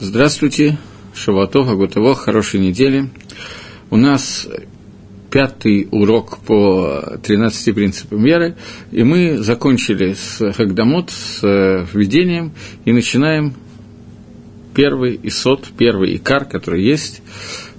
[0.00, 0.78] Здравствуйте,
[1.12, 3.10] Шаватов, Агутово, хорошей недели.
[3.90, 4.46] У нас
[5.28, 8.54] пятый урок по 13 принципам веры,
[8.92, 12.52] и мы закончили с Хагдамот, с э, введением,
[12.84, 13.54] и начинаем
[14.72, 17.20] первый исот, первый икар, который есть.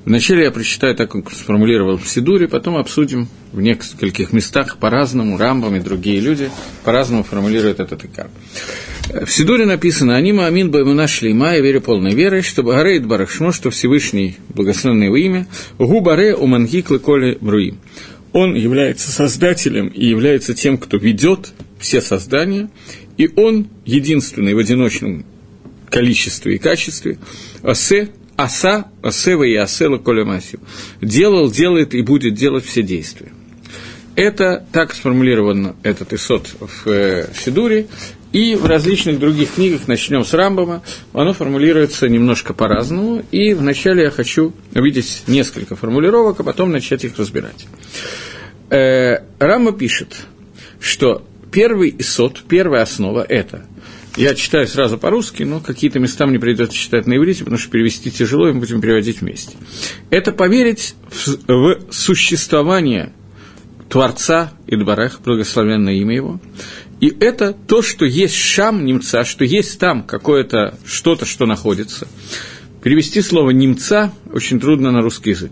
[0.03, 5.77] Вначале я прочитаю так, как сформулировал в Сидуре, потом обсудим в нескольких местах по-разному, Рамбам
[5.77, 6.51] и другие люди
[6.83, 8.29] по-разному формулируют этот икар.
[9.09, 13.51] В Сидуре написано «Они маамин бы нашли ма, я верю полной верой, чтобы Гарейд Барахшмо,
[13.51, 15.47] что Всевышний, благословенное его имя,
[15.79, 17.73] гу баре у мангик коли бруи».
[18.33, 22.69] Он является создателем и является тем, кто ведет все создания,
[23.17, 25.25] и он единственный в одиночном
[25.89, 27.17] количестве и качестве,
[27.63, 30.59] асе, аса, асева и асела коля масью,
[31.01, 33.31] делал, делает и будет делать все действия.
[34.15, 37.87] Это так сформулирован этот исот в э, Сидуре,
[38.31, 44.11] и в различных других книгах, начнем с Рамбама, оно формулируется немножко по-разному, и вначале я
[44.11, 47.67] хочу увидеть несколько формулировок, а потом начать их разбирать.
[48.69, 50.27] Э, Рамба пишет,
[50.79, 53.65] что первый исот, первая основа– это
[54.19, 58.11] я читаю сразу по-русски, но какие-то места мне придется читать на иврите, потому что перевести
[58.11, 59.55] тяжело, и мы будем переводить вместе.
[60.09, 63.13] Это поверить в, в существование
[63.87, 66.39] Творца Идбарах, благословенное имя его,
[66.99, 72.07] и это то, что есть шам немца, что есть там какое-то что-то, что находится.
[72.83, 75.51] Перевести слово немца очень трудно на русский язык.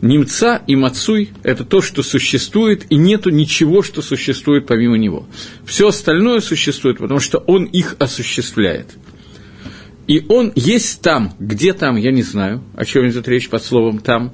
[0.00, 5.26] Немца и мацуй– это то, что существует, и нету ничего, что существует помимо него.
[5.66, 8.96] Все остальное существует, потому что он их осуществляет.
[10.06, 13.98] И он есть там, где там, я не знаю, о чем идет речь под словом
[13.98, 14.32] «там».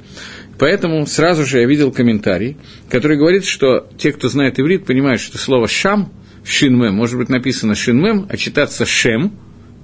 [0.58, 2.56] Поэтому сразу же я видел комментарий,
[2.88, 6.12] который говорит, что те, кто знает иврит, понимают, что слово «шам»,
[6.44, 9.38] «шинмем» может быть написано «шинмем», а читаться «шем»,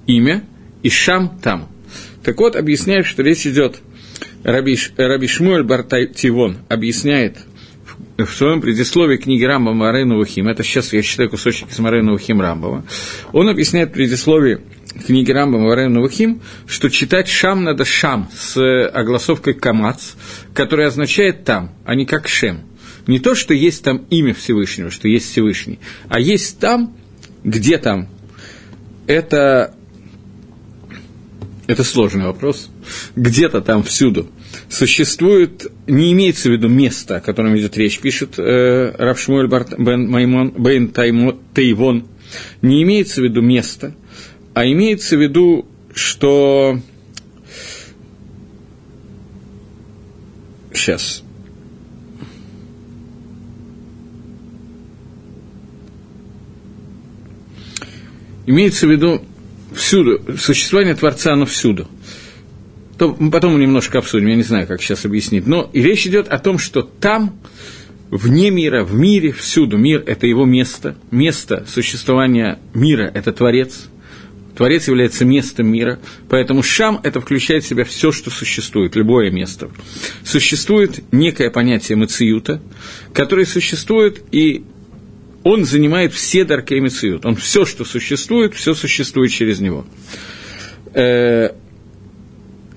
[0.07, 0.43] имя,
[0.81, 1.69] и «шам» там.
[2.23, 3.81] Так вот, объясняют, что речь идет
[4.43, 7.37] Раби, Раби Шмуэль Бартайтивон объясняет
[8.17, 12.41] в своем предисловии книги Рамбама Марейну Вахим, это сейчас я читаю кусочек из Марейну Вахим
[12.41, 12.85] Рамбова,
[13.31, 14.59] он объясняет в предисловии
[15.05, 20.13] книги Рамбама Марейну Вахим, что читать «шам» надо «шам» с огласовкой «камац»,
[20.53, 22.61] которая означает «там», а не как «шем».
[23.07, 26.95] Не то, что есть там имя Всевышнего, что есть Всевышний, а есть там,
[27.43, 28.07] где там.
[29.07, 29.75] Это
[31.67, 32.69] это сложный вопрос.
[33.15, 34.29] Где-то там всюду
[34.69, 40.51] существует, не имеется в виду место, о котором идет речь, пишет э, Равшмуэль бен Маймон,
[40.51, 42.05] бен Тайвон,
[42.61, 43.95] не имеется в виду место,
[44.53, 46.79] а имеется в виду, что...
[50.73, 51.23] Сейчас.
[58.45, 59.21] Имеется в виду
[59.73, 61.87] всюду, существование Творца, оно всюду.
[62.97, 65.47] То, потом мы немножко обсудим, я не знаю, как сейчас объяснить.
[65.47, 67.39] Но и речь идет о том, что там,
[68.11, 73.89] вне мира, в мире, всюду, мир– это его место, место существования мира– это Творец,
[74.55, 75.99] Творец является местом мира,
[76.29, 79.69] поэтому Шам– это включает в себя все, что существует, любое место.
[80.23, 82.61] Существует некое понятие Мациюта,
[83.13, 84.63] которое существует и
[85.43, 87.25] он занимает все даркей Мециют.
[87.25, 89.85] Он все, что существует, все существует через него.
[90.93, 91.49] Э,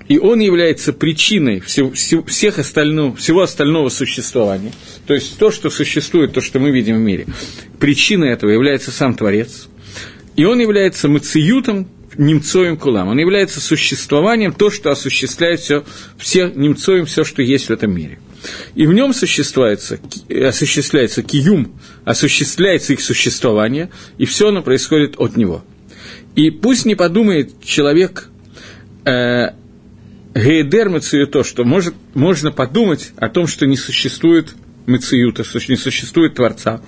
[0.07, 4.71] и он является причиной всех остального, всего остального существования.
[5.05, 7.25] То есть то, что существует, то, что мы видим в мире.
[7.79, 9.67] Причиной этого является сам Творец.
[10.37, 13.09] И он является мациютом, немцоем кулам.
[13.09, 15.83] Он является существованием, то, что осуществляет все,
[16.17, 18.19] все немцоем, все, что есть в этом мире
[18.75, 19.99] и в нем осуществляется,
[20.29, 25.63] осуществляется киюм, осуществляется их существование, и все оно происходит от него.
[26.35, 28.29] И пусть не подумает человек,
[29.05, 29.51] э,
[30.35, 34.53] Гейдер Мациюто, что может, можно подумать о том, что не существует
[34.85, 36.81] Мациюта, не существует Творца.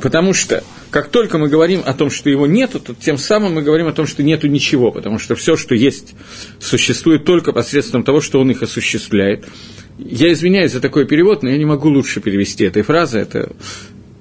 [0.00, 0.64] Потому что
[0.94, 3.92] как только мы говорим о том, что его нету, то тем самым мы говорим о
[3.92, 6.14] том, что нету ничего, потому что все, что есть,
[6.60, 9.44] существует только посредством того, что он их осуществляет.
[9.98, 13.18] Я извиняюсь за такой перевод, но я не могу лучше перевести этой фразы.
[13.18, 13.50] Это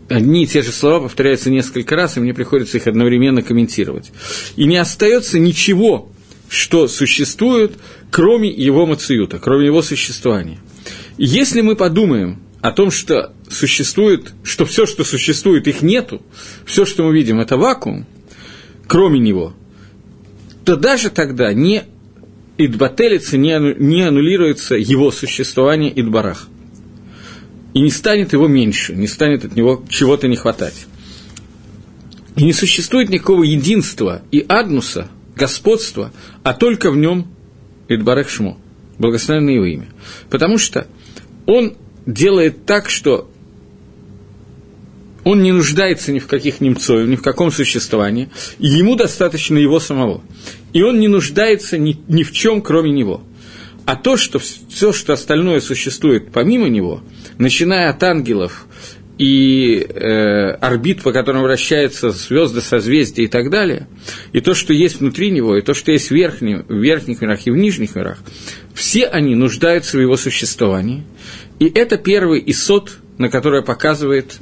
[0.10, 4.12] одни и те же слова повторяются несколько раз, и мне приходится их одновременно комментировать.
[4.56, 6.12] И не остается ничего,
[6.50, 7.74] что существует,
[8.10, 10.58] кроме его мациюта, кроме его существования.
[11.20, 16.22] И если мы подумаем о том, что существует, что все, что существует, их нету,
[16.66, 18.06] все, что мы видим, это вакуум,
[18.88, 19.54] кроме него,
[20.66, 21.84] то даже тогда не
[22.58, 26.48] идбателится, не, не аннулируется его существование идбарах.
[27.74, 30.86] И не станет его меньше, не станет от него чего-то не хватать.
[32.36, 36.12] И не существует никакого единства и аднуса господство,
[36.44, 37.28] а только в нем
[37.88, 38.58] Идбарех Шмо,
[38.98, 39.88] благословенное его имя.
[40.30, 40.88] Потому что
[41.46, 41.76] он
[42.06, 43.30] делает так, что
[45.24, 48.30] он не нуждается ни в каких немцоев, ни в каком существовании,
[48.60, 50.24] и ему достаточно его самого.
[50.74, 53.24] И он не нуждается ни, ни в чем, кроме него.
[53.86, 57.02] А то, что все, что остальное существует помимо него,
[57.38, 58.66] начиная от ангелов
[59.18, 63.88] и э, орбит, по которым вращаются звезды, созвездия и так далее,
[64.32, 67.46] и то, что есть внутри него, и то, что есть в, верхнем, в верхних мирах
[67.46, 68.20] и в нижних мирах,
[68.74, 71.04] все они нуждаются в его существовании.
[71.60, 74.40] И это первый исот, на который показывает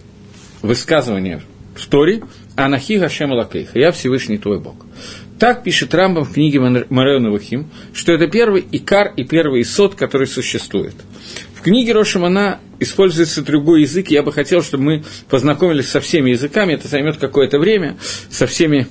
[0.62, 1.42] высказывание
[1.76, 2.24] в Торе
[2.56, 4.86] «Анахи Гашем Лакейха»– «Я Всевышний твой Бог».
[5.40, 10.28] Так пишет Рамбам в книге Мареона Вахим, что это первый икар и первый исот, который
[10.28, 10.94] существует.
[11.56, 16.74] В книге Рошамана используется другой язык, я бы хотел, чтобы мы познакомились со всеми языками,
[16.74, 17.98] это займет какое-то время,
[18.30, 18.88] со всеми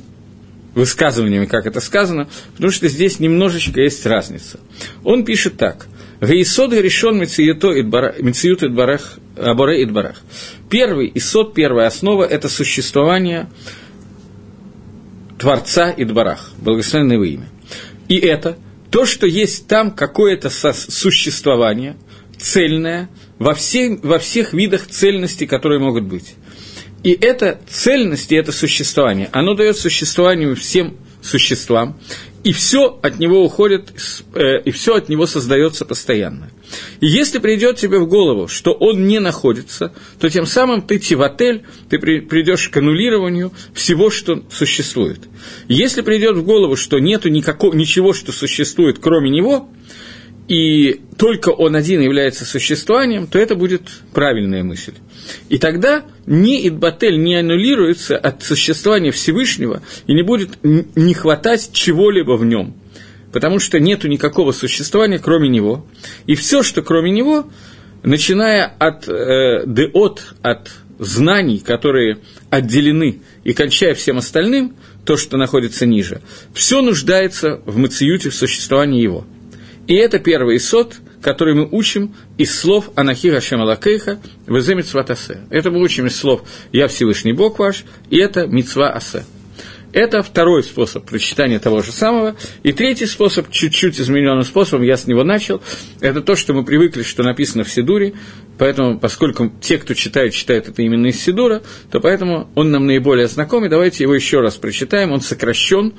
[0.75, 4.61] высказываниями, как это сказано, потому что здесь немножечко есть разница.
[5.05, 5.87] Он пишет так.
[6.21, 7.65] Гаисод решен мециют
[8.63, 10.23] идбарах, аборе идбарах.
[10.69, 13.49] Первый исод, первая основа– это существование
[15.39, 17.49] Творца Идбарах, благословенное его имя.
[18.09, 18.59] И это
[18.91, 21.97] то, что есть там какое-то существование,
[22.37, 23.09] цельное,
[23.39, 26.35] во, все, во всех видах цельности, которые могут быть.
[27.03, 31.99] И эта цельность и это существование, оно дает существованию всем существам,
[32.43, 33.93] и все от него уходит,
[34.35, 36.51] э, и все от него создается постоянно.
[37.01, 41.65] И если придет тебе в голову, что он не находится, то тем самым ты тиватель,
[41.91, 45.21] ты придешь к аннулированию всего, что существует.
[45.69, 49.69] Если придет в голову, что нету никакого, ничего, что существует, кроме него,
[50.49, 53.83] и только он один является существованием, то это будет
[54.15, 54.95] правильная мысль.
[55.49, 62.33] И тогда ни Идбатель не аннулируется от существования Всевышнего и не будет не хватать чего-либо
[62.37, 62.75] в нем,
[63.33, 65.87] потому что нету никакого существования, кроме него.
[66.27, 67.49] И все, что кроме него,
[68.03, 72.19] начиная от э, деот, от знаний, которые
[72.51, 76.21] отделены, и кончая всем остальным, то, что находится ниже,
[76.53, 79.25] все нуждается в мациюте, в существовании его–
[79.91, 85.41] и это первый сот, который мы учим из слов Анахи Гашем Алакейха в Сватасе.
[85.51, 89.25] Это мы учим из слов «Я Всевышний Бог ваш», и это Мицва Асе.
[89.93, 92.37] Это второй способ прочитания того же самого.
[92.63, 95.61] И третий способ, чуть-чуть измененным способом, я с него начал,
[96.01, 98.15] это то, что мы привыкли, что написано в Сидуре,
[98.57, 103.27] поэтому, поскольку те, кто читает, читают это именно из Сидура, то поэтому он нам наиболее
[103.27, 105.95] знаком, и давайте его еще раз прочитаем, он сокращен,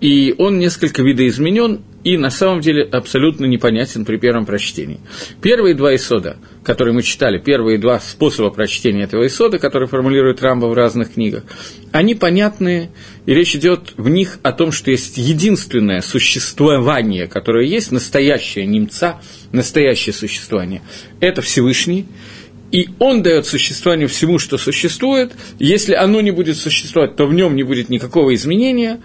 [0.00, 5.00] и он несколько видоизменен и на самом деле абсолютно непонятен при первом прочтении.
[5.42, 10.66] Первые два исода, которые мы читали, первые два способа прочтения этого исода, которые формулирует Рамба
[10.66, 11.44] в разных книгах,
[11.92, 12.90] они понятные,
[13.26, 19.20] и речь идет в них о том, что есть единственное существование, которое есть, настоящее немца,
[19.52, 20.80] настоящее существование.
[21.20, 22.06] Это Всевышний,
[22.72, 25.32] и он дает существование всему, что существует.
[25.58, 29.00] Если оно не будет существовать, то в нем не будет никакого изменения.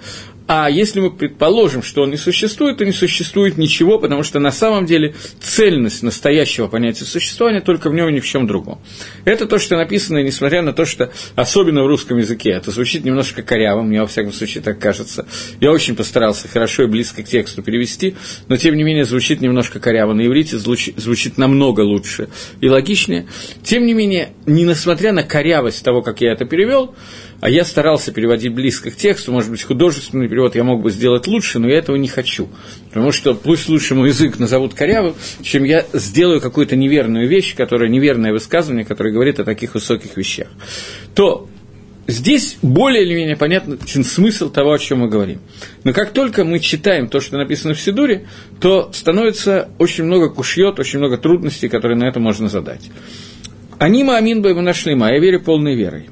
[0.48, 4.52] А если мы предположим, что он не существует, то не существует ничего, потому что на
[4.52, 8.80] самом деле цельность настоящего понятия существования только в нем и ни в чем другом.
[9.26, 13.42] Это то, что написано, несмотря на то, что особенно в русском языке это звучит немножко
[13.42, 15.26] коряво, мне во всяком случае так кажется.
[15.60, 18.16] Я очень постарался хорошо и близко к тексту перевести,
[18.48, 20.14] но тем не менее звучит немножко коряво.
[20.14, 22.30] На иврите звучит, намного лучше
[22.62, 23.26] и логичнее.
[23.64, 26.94] Тем не менее, не несмотря на корявость того, как я это перевел,
[27.42, 31.28] а я старался переводить близко к тексту, может быть, художественный перевод я мог бы сделать
[31.28, 32.50] лучше, но я этого не хочу.
[32.90, 37.90] Потому что пусть лучше мой язык назовут корявым, чем я сделаю какую-то неверную вещь, которая
[37.90, 40.48] неверное высказывание, которое говорит о таких высоких вещах.
[41.14, 41.48] То
[42.08, 45.40] здесь более или менее понятен смысл того, о чем мы говорим.
[45.84, 48.28] Но как только мы читаем то, что написано в Сидуре,
[48.60, 52.90] то становится очень много кушьет, очень много трудностей, которые на это можно задать.
[53.78, 56.10] Анима Амин бы нашли, я верю полной верой.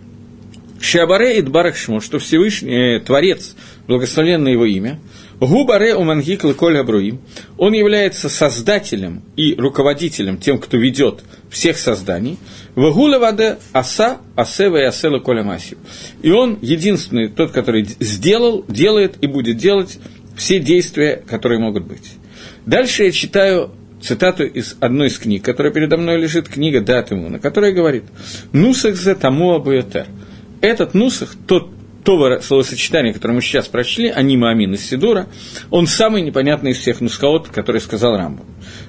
[0.84, 3.56] Шиабаре Идбарах Шмо, что Всевышний, э, Творец,
[3.88, 5.00] благословенное его имя,
[5.40, 7.22] Губаре Умангик Леколь Абруим,
[7.58, 12.38] он является создателем и руководителем, тем, кто ведет всех созданий,
[12.76, 15.78] Вагула Ваде Аса Асева и Асела Коля Масив.
[16.22, 20.00] И он единственный, тот, который сделал, делает и будет делать
[20.36, 22.12] все действия, которые могут быть.
[22.66, 23.72] Дальше я читаю
[24.02, 28.04] цитату из одной из книг, которая передо мной лежит, книга Датимуна, которая говорит
[28.52, 30.08] «Нусах за тому абуэтер»
[30.64, 31.70] этот нусах, тот
[32.04, 35.28] то словосочетание, которое мы сейчас прочли, анима амин из Сидура,
[35.70, 38.46] он самый непонятный из всех нускаот, который сказал Рамбам.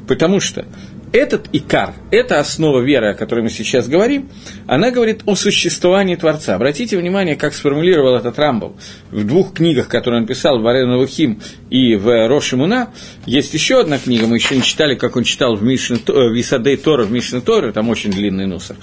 [0.09, 0.67] Потому что
[1.13, 4.31] этот икар, эта основа веры, о которой мы сейчас говорим,
[4.67, 6.57] она говорит о существовании Творца.
[6.57, 8.73] Обратите внимание, как сформулировал этот Рамбов
[9.13, 11.41] в двух книгах, которые он писал, в Арена Вухим
[11.71, 12.91] и в Роши Муна.
[13.27, 16.77] Есть еще одна книга, мы еще не читали, как он читал в, Мишне, в Исадей
[16.77, 18.77] Тора, в Мишне Тора, там очень длинный нусах.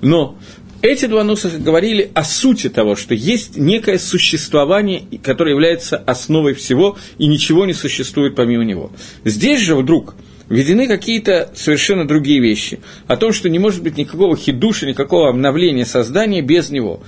[0.00, 0.38] Но
[0.84, 6.98] эти два нусаха говорили о сути того, что есть некое существование, которое является основой всего,
[7.16, 8.92] и ничего не существует помимо него.
[9.24, 10.14] Здесь же вдруг
[10.48, 15.86] введены какие-то совершенно другие вещи, о том, что не может быть никакого хидуша, никакого обновления
[15.86, 17.02] создания без него.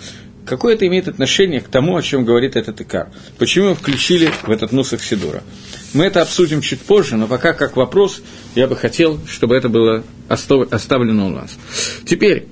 [0.46, 3.08] Какое это имеет отношение к тому, о чем говорит этот Икар?
[3.36, 5.42] Почему его включили в этот нусах Сидура?
[5.92, 8.22] Мы это обсудим чуть позже, но пока как вопрос,
[8.54, 11.58] я бы хотел, чтобы это было оставлено у нас.
[12.06, 12.46] Теперь,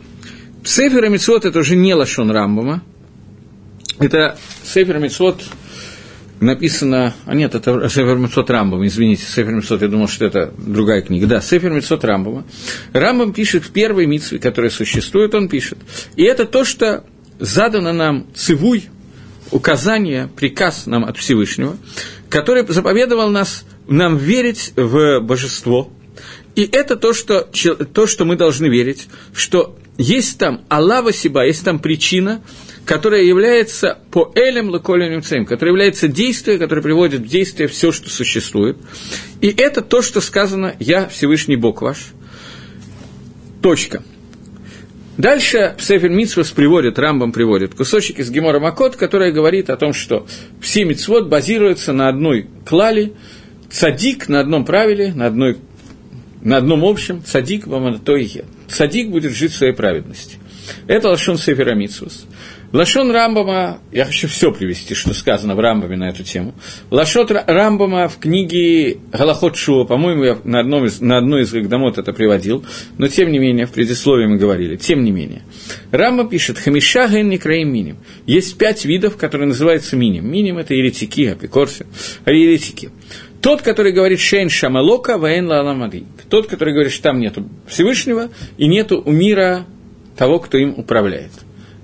[0.64, 2.82] Сефер Мицвод это уже не Лашон Рамбама.
[3.98, 5.42] Это Сефер Мицвод
[6.40, 7.14] написано...
[7.26, 11.26] А нет, это Сефер Мицвод Рамбама, извините, Сефер Мицвод, я думал, что это другая книга.
[11.26, 12.44] Да, Сефер Мицвод Рамбама.
[12.94, 15.78] Рамбам пишет в первой митве, которая существует, он пишет.
[16.16, 17.04] И это то, что
[17.38, 18.84] задано нам цивуй,
[19.50, 21.76] указание, приказ нам от Всевышнего,
[22.30, 25.90] который заповедовал нас, нам верить в божество.
[26.56, 31.64] И это то, что, то, что мы должны верить, что есть там Аллава Сиба, есть
[31.64, 32.42] там причина,
[32.84, 38.10] которая является по элем лаколем цем, которая является действием, которое приводит в действие все, что
[38.10, 38.76] существует.
[39.40, 42.12] И это то, что сказано «Я Всевышний Бог ваш».
[43.62, 44.02] Точка.
[45.16, 50.26] Дальше Сефер Митсвос приводит, Рамбам приводит кусочек из Гемора Макот, который говорит о том, что
[50.60, 53.12] все мицвод базируются на одной клале,
[53.70, 55.56] цадик на одном правиле, на, одной,
[56.44, 57.66] на одном общем, цадик
[58.04, 60.36] то и Цадик будет жить в своей праведности.
[60.86, 62.26] Это Лашон Сефера Митсвос.
[62.74, 66.54] Лашон Рамбама, я хочу все привести, что сказано в Рамбаме на эту тему.
[66.90, 71.98] Лашот Рамбама в книге Галахот Шуа, по-моему, я на, одном из, на одной из Гагдамот
[71.98, 72.64] это приводил,
[72.98, 75.42] но тем не менее, в предисловии мы говорили, тем не менее.
[75.92, 77.98] Рамба пишет, Хамиша ген некраим миним.
[78.26, 80.28] Есть пять видов, которые называются миним.
[80.28, 81.86] Миним– это еретики, апикорсы,
[82.24, 82.90] а еретики.
[83.44, 86.06] Тот, который говорит «Шейн Шамалока, Ваэн Лаламаги».
[86.30, 89.66] Тот, который говорит, что там нету Всевышнего и нету у мира
[90.16, 91.30] того, кто им управляет.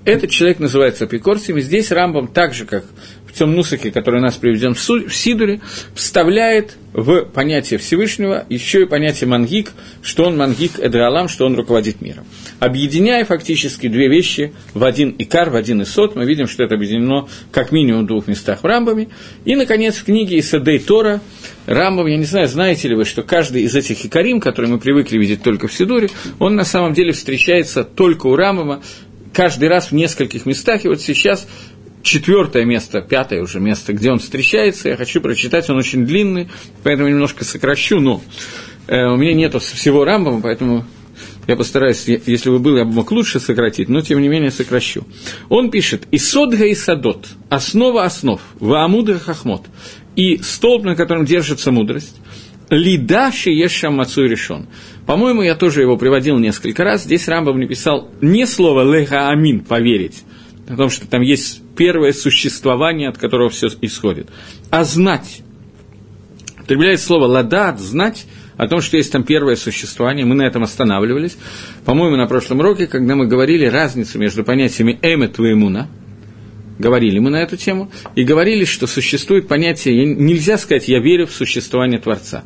[0.03, 2.85] Этот человек называется апикорсием, и здесь Рамбам, так же, как
[3.33, 5.61] в том нусаке, который у нас приведен в Сидуре,
[5.95, 9.71] вставляет в понятие Всевышнего еще и понятие мангик,
[10.01, 12.25] что он мангик Эдреалам, что он руководит миром.
[12.59, 17.27] Объединяя фактически две вещи в один икар, в один исот, мы видим, что это объединено
[17.51, 19.07] как минимум в двух местах в Рамбаме.
[19.45, 21.21] И, наконец, в книге Исадей Тора
[21.65, 25.17] Рамбам, я не знаю, знаете ли вы, что каждый из этих икарим, которые мы привыкли
[25.17, 26.09] видеть только в Сидуре,
[26.39, 28.81] он на самом деле встречается только у Рамбама,
[29.33, 31.47] каждый раз в нескольких местах, и вот сейчас
[32.03, 36.49] четвертое место, пятое уже место, где он встречается, я хочу прочитать, он очень длинный,
[36.83, 38.21] поэтому немножко сокращу, но
[38.87, 40.85] э, у меня нету всего Рамбама, поэтому
[41.47, 45.05] я постараюсь, если бы был, я бы мог лучше сократить, но тем не менее сокращу.
[45.49, 49.65] Он пишет «Исодга и садот»– основа основ, «Ваамудра хахмот»
[50.15, 52.17] и столб, на котором держится мудрость,
[52.69, 54.67] «Лида шееша мацуй решен».
[55.05, 57.03] По-моему, я тоже его приводил несколько раз.
[57.03, 60.23] Здесь Рамбам написал не слово «леха амин»– «поверить»,
[60.69, 64.29] о том, что там есть первое существование, от которого все исходит,
[64.69, 65.41] а знать.
[66.57, 71.35] Употребляет слово «ладат»– «знать», о том, что есть там первое существование, мы на этом останавливались.
[71.83, 75.87] По-моему, на прошлом уроке, когда мы говорили разницу между понятиями «эмет» и «эмуна»,
[76.77, 81.31] говорили мы на эту тему, и говорили, что существует понятие, нельзя сказать «я верю в
[81.31, 82.43] существование Творца».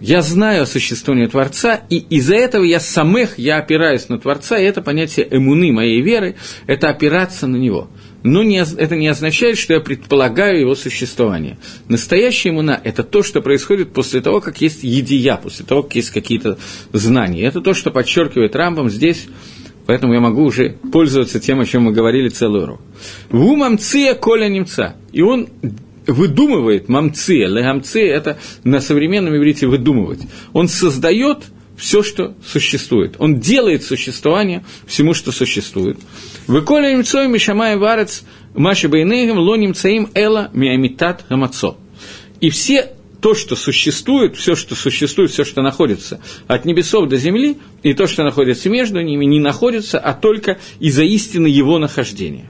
[0.00, 4.64] Я знаю о существовании Творца, и из-за этого я самых, я опираюсь на Творца, и
[4.64, 6.36] это понятие эмуны моей веры,
[6.68, 7.90] это опираться на Него.
[8.22, 11.58] Но не, это не означает, что я предполагаю его существование.
[11.88, 16.10] Настоящая иммуна– это то, что происходит после того, как есть едия, после того, как есть
[16.10, 16.58] какие-то
[16.92, 17.44] знания.
[17.44, 19.26] Это то, что подчеркивает Рамбам здесь,
[19.86, 22.80] поэтому я могу уже пользоваться тем, о чем мы говорили целый урок.
[23.30, 24.94] «Ву мамция коля немца».
[25.12, 25.48] И он
[26.06, 30.20] выдумывает мамция, легамция– это на современном иврите выдумывать.
[30.52, 31.38] Он создает
[31.82, 33.16] все, что существует.
[33.18, 35.98] Он делает существование всему, что существует.
[36.46, 38.22] Выколя немцой мишамай варец
[38.54, 41.76] маши бейнегем лоним цаим эла миамитат гамацо.
[42.40, 47.58] И все то, что существует, все, что существует, все, что находится от небесов до земли,
[47.82, 52.48] и то, что находится между ними, не находится, а только из-за истины его нахождения.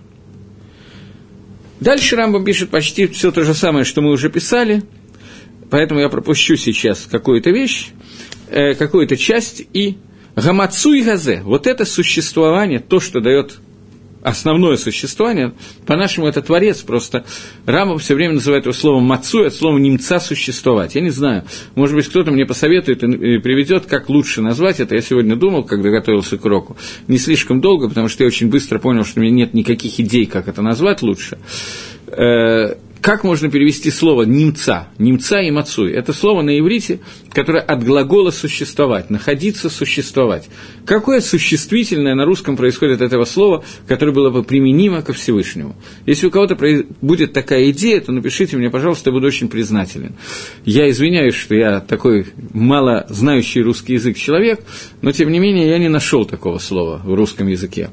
[1.81, 4.83] Дальше Рамбам пишет почти все то же самое, что мы уже писали,
[5.73, 7.93] поэтому я пропущу сейчас какую-то вещь,
[8.51, 9.97] э, какую-то часть, и
[10.37, 13.59] гамацу и газе, вот это существование, то, что дает
[14.23, 15.55] основное существование,
[15.87, 17.25] по-нашему это творец, просто
[17.65, 20.95] Рамбам все время называет его словом мацу, от слова немца существовать.
[20.95, 24.95] Я не знаю, может быть, кто-то мне посоветует и приведет, как лучше назвать это.
[24.95, 26.77] Я сегодня думал, когда готовился к уроку,
[27.09, 30.27] не слишком долго, потому что я очень быстро понял, что у меня нет никаких идей,
[30.27, 31.39] как это назвать лучше
[32.09, 35.93] э, как можно перевести слово «немца», «немца» и «мацуй»?
[35.93, 40.49] Это слово на иврите, которое от глагола «существовать», «находиться», «существовать».
[40.87, 45.75] Какое существительное на русском происходит от этого слова, которое было бы применимо ко Всевышнему?
[46.07, 46.57] Если у кого-то
[47.01, 50.15] будет такая идея, то напишите мне, пожалуйста, я буду очень признателен.
[50.65, 54.61] Я извиняюсь, что я такой мало знающий русский язык человек,
[55.01, 57.91] но, тем не менее, я не нашел такого слова в русском языке.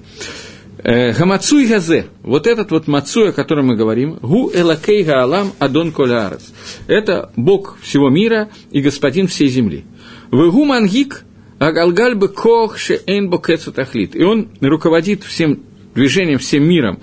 [0.82, 5.92] Э, Гамацуй газе, вот этот вот мацуй, о котором мы говорим, гу элакей гаалам адон
[5.92, 6.54] колярес.
[6.88, 9.84] Это Бог всего мира и господин всей земли.
[10.32, 11.26] Вегу мангик
[11.60, 13.30] агалгаль бы кох шеэн
[13.76, 14.16] тахлит.
[14.16, 15.64] И он руководит всем
[15.96, 17.00] движением, всем миром,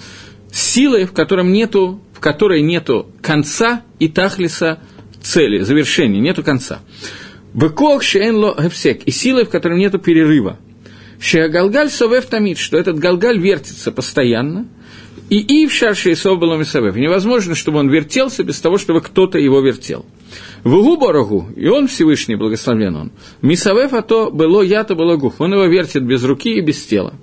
[0.51, 4.79] силой, в, котором нету, в которой нету конца и тахлиса
[5.21, 6.81] цели, завершения, нету конца.
[7.53, 8.57] Быкох шеэн ло
[9.05, 10.59] и силой, в которой нету перерыва.
[11.21, 14.67] Шеагалгаль совев тамид, что этот галгаль вертится постоянно,
[15.29, 16.97] и и в шарше и совев.
[16.97, 20.07] Невозможно, чтобы он вертелся без того, чтобы кто-то его вертел.
[20.63, 23.13] В угу борогу, и он Всевышний, благословлен он.
[23.43, 25.35] Мисавев, а то было ято было гуф.
[25.39, 27.15] Он его вертит без руки и без тела.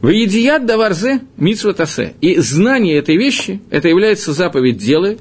[0.00, 2.14] В едият даварзе митсватасе.
[2.20, 5.18] И знание этой вещи, это является заповедь делай,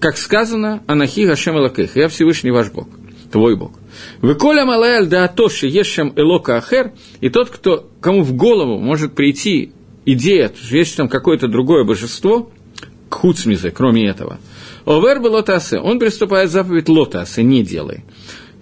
[0.00, 2.88] как сказано, Анахи Гашем Элакех, я Всевышний ваш Бог,
[3.32, 3.72] твой Бог.
[4.20, 9.72] Выколя малаяль да атоши ешем элока ахер, и тот, кто, кому в голову может прийти
[10.04, 12.50] идея, что есть там какое-то другое божество,
[13.08, 14.38] кхуцмизе, кроме этого,
[14.84, 18.04] עובר בלא תעשה, он преступает заповедь לא תעשה, не делай.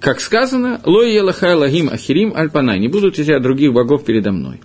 [0.00, 4.04] Как сказано, לא יהיה לך אלהים אחרים על פני, не будут у тебя других богов
[4.04, 4.60] передо мной.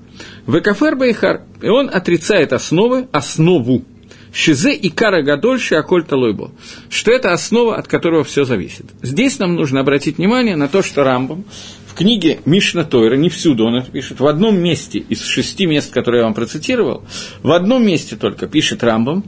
[0.48, 3.86] וכופר בעיקר, и он отрицает основы, основу,
[4.32, 6.52] שזה העיקר הגדול שהכל תלוי בו,
[6.90, 8.86] что это основа, от которого все зависит.
[9.02, 11.46] Здесь нам нужно обратить внимание на то, что Рамбам
[11.88, 15.92] в книге Мишна Тойра, не всюду он это пишет, в одном месте из шести мест,
[15.92, 17.04] которые я вам процитировал,
[17.42, 19.24] в одном месте только пишет Рамбам,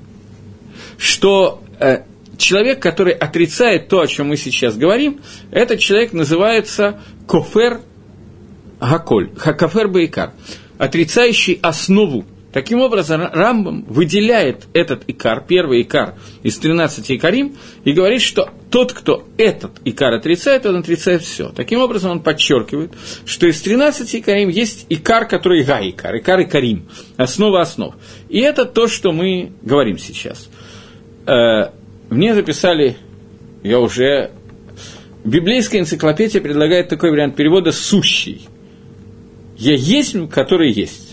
[0.98, 2.03] что э,
[2.38, 7.81] человек, который отрицает то, о чем мы сейчас говорим, этот человек называется кофер
[8.79, 10.33] гаколь, хакафер бейкар,
[10.77, 18.22] отрицающий основу Таким образом, Рамбам выделяет этот икар, первый икар из 13 икарим, и говорит,
[18.22, 21.50] что тот, кто этот икар отрицает, он отрицает все.
[21.50, 22.92] Таким образом, он подчеркивает,
[23.25, 27.94] что из 13 икарим есть икар, который га-икар, икар и карим, основа основ.
[28.29, 30.50] И это то, что мы говорим сейчас.
[31.27, 31.70] Э,
[32.09, 32.98] мне записали,
[33.62, 34.31] я уже...
[35.24, 38.48] Библейская энциклопедия предлагает такой вариант перевода «сущий».
[39.57, 41.08] «Я есть, который есть»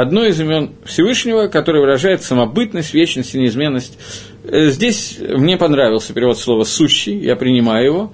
[0.00, 3.98] одно из имен Всевышнего, которое выражает самобытность, вечность и неизменность.
[4.44, 8.12] Э, здесь мне понравился перевод слова «сущий», я принимаю его,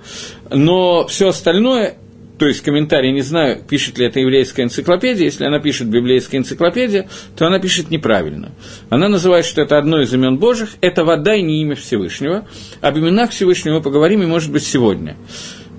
[0.51, 1.97] но все остальное,
[2.39, 7.09] то есть комментарий, не знаю, пишет ли это еврейская энциклопедия, если она пишет библейская энциклопедия,
[7.37, 8.53] то она пишет неправильно.
[8.89, 12.47] Она называет, что это одно из имен Божьих, это вода и не имя Всевышнего.
[12.81, 15.17] Об именах Всевышнего мы поговорим, и, может быть, сегодня.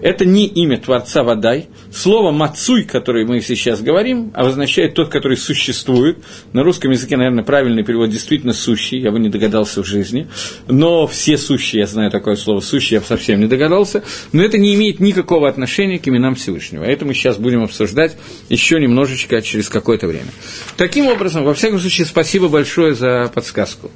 [0.03, 1.69] Это не имя Творца Водай.
[1.89, 6.17] Слово «мацуй», которое мы сейчас говорим, обозначает тот, который существует.
[6.51, 10.27] На русском языке, наверное, правильный перевод действительно «сущий», я бы не догадался в жизни.
[10.67, 14.03] Но все сущие, я знаю такое слово «сущий», я бы совсем не догадался.
[14.33, 16.83] Но это не имеет никакого отношения к именам Всевышнего.
[16.83, 18.17] Это мы сейчас будем обсуждать
[18.49, 20.31] еще немножечко через какое-то время.
[20.75, 23.89] Таким образом, во всяком случае, спасибо большое за подсказку.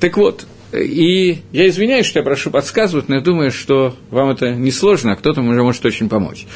[0.00, 4.52] Так вот, и я извиняюсь, что я прошу подсказывать, но я думаю, что вам это
[4.52, 6.46] не сложно, а кто-то уже может очень помочь.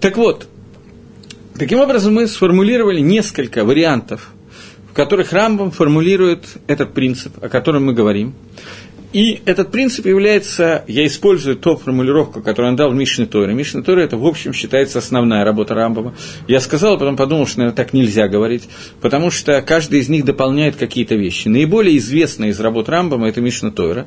[0.00, 0.48] Так вот,
[1.58, 4.30] таким образом мы сформулировали несколько вариантов,
[4.90, 8.34] в которых Рамбам формулирует этот принцип, о котором мы говорим.
[9.12, 13.54] И этот принцип является, я использую ту формулировку, которую он дал в Мишне Торе.
[13.54, 16.14] Мишне Торе это, в общем, считается основная работа Рамбама.
[16.48, 18.68] Я сказал, а потом подумал, что, наверное, так нельзя говорить,
[19.00, 21.48] потому что каждый из них дополняет какие-то вещи.
[21.48, 24.06] Наиболее известная из работ Рамбама– это Мишна Тойра,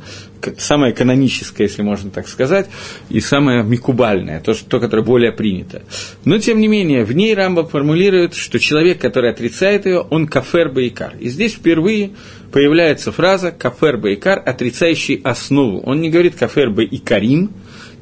[0.58, 2.70] самая каноническая, если можно так сказать,
[3.10, 5.82] и самая микубальная, то, то, которое более принято.
[6.26, 10.70] Но, тем не менее, в ней Рамбам формулирует, что человек, который отрицает ее, он кафер
[10.70, 11.14] бейкар.
[11.20, 12.12] И здесь впервые
[12.52, 15.82] появляется фраза «кафер бейкар», отрицающий основу.
[15.82, 17.52] Он не говорит «кафер бейкарим»,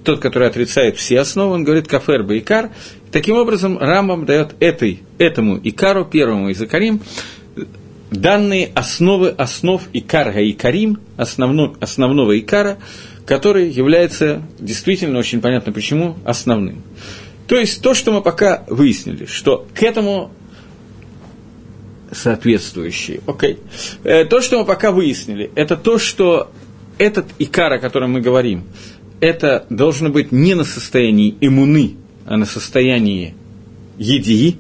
[0.04, 2.70] тот, который отрицает все основы, он говорит «кафер бейкар».
[3.12, 7.02] Таким образом, Рамбам дает этой, этому икару, первому из икарим,
[8.12, 12.78] данные основы основ икарга и карим, основно, основного икара,
[13.26, 16.84] который является действительно очень понятно почему основным.
[17.48, 20.32] То есть то, что мы пока выяснили, что к этому
[22.12, 23.22] соответствующие.
[23.28, 23.60] Окей.
[24.04, 24.26] Okay.
[24.26, 26.52] То, что мы пока выяснили, это то, что
[26.98, 28.64] этот икар, о котором мы говорим,
[29.20, 33.36] это должно быть не на состоянии иммуны, а на состоянии
[33.98, 34.58] едии,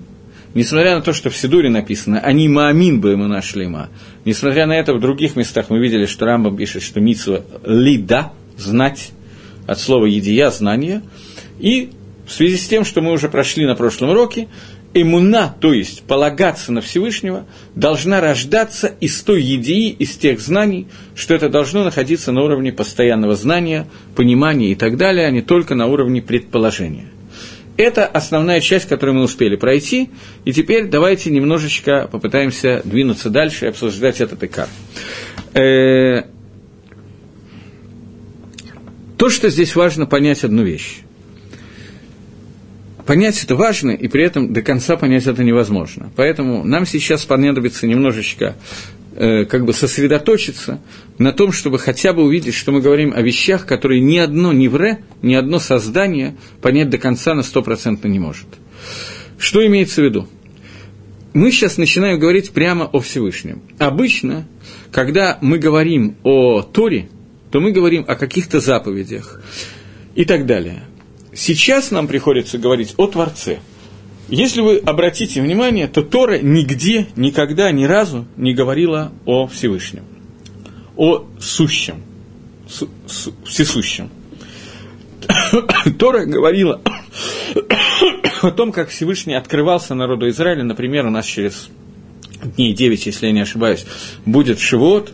[0.53, 3.89] несмотря на то, что в Сидуре написано «Они маамин бы ему нашли ма».
[4.25, 9.11] Несмотря на это, в других местах мы видели, что Рамбам пишет, что митсва лида, знать,
[9.67, 11.01] от слова едия, знание.
[11.59, 11.91] И
[12.25, 14.47] в связи с тем, что мы уже прошли на прошлом уроке,
[15.01, 21.33] иммуна, то есть полагаться на Всевышнего, должна рождаться из той идеи, из тех знаний, что
[21.33, 25.87] это должно находиться на уровне постоянного знания, понимания и так далее, а не только на
[25.87, 27.07] уровне предположения.
[27.77, 30.09] Это основная часть, которую мы успели пройти,
[30.45, 34.67] и теперь давайте немножечко попытаемся двинуться дальше и обсуждать этот икар.
[35.53, 36.23] Э,
[39.17, 41.03] то, что здесь важно понять одну вещь
[43.07, 46.11] понять это важно, и при этом до конца понять это невозможно.
[46.15, 48.57] Поэтому нам сейчас понадобится немножечко
[49.15, 50.81] э, как бы сосредоточиться
[51.17, 54.99] на том, чтобы хотя бы увидеть, что мы говорим о вещах, которые ни одно невре,
[55.21, 58.47] ни одно создание понять до конца на стопроцентно не может.
[59.39, 60.27] Что имеется в виду?
[61.33, 63.61] Мы сейчас начинаем говорить прямо о Всевышнем.
[63.79, 64.47] Обычно,
[64.91, 67.09] когда мы говорим о Торе,
[67.51, 69.41] то мы говорим о каких-то заповедях
[70.13, 70.83] и так далее–
[71.37, 73.59] Сейчас нам приходится говорить о Творце.
[74.27, 80.03] Если вы обратите внимание, то Тора нигде, никогда, ни разу не говорила о Всевышнем,
[80.95, 82.01] о сущем,
[82.67, 84.09] су, су, всесущем.
[85.99, 86.81] Тора говорила
[88.41, 91.69] о том, как Всевышний открывался народу Израиля, например, у нас через
[92.43, 93.85] дней 9, если я не ошибаюсь,
[94.25, 95.13] будет Шивот,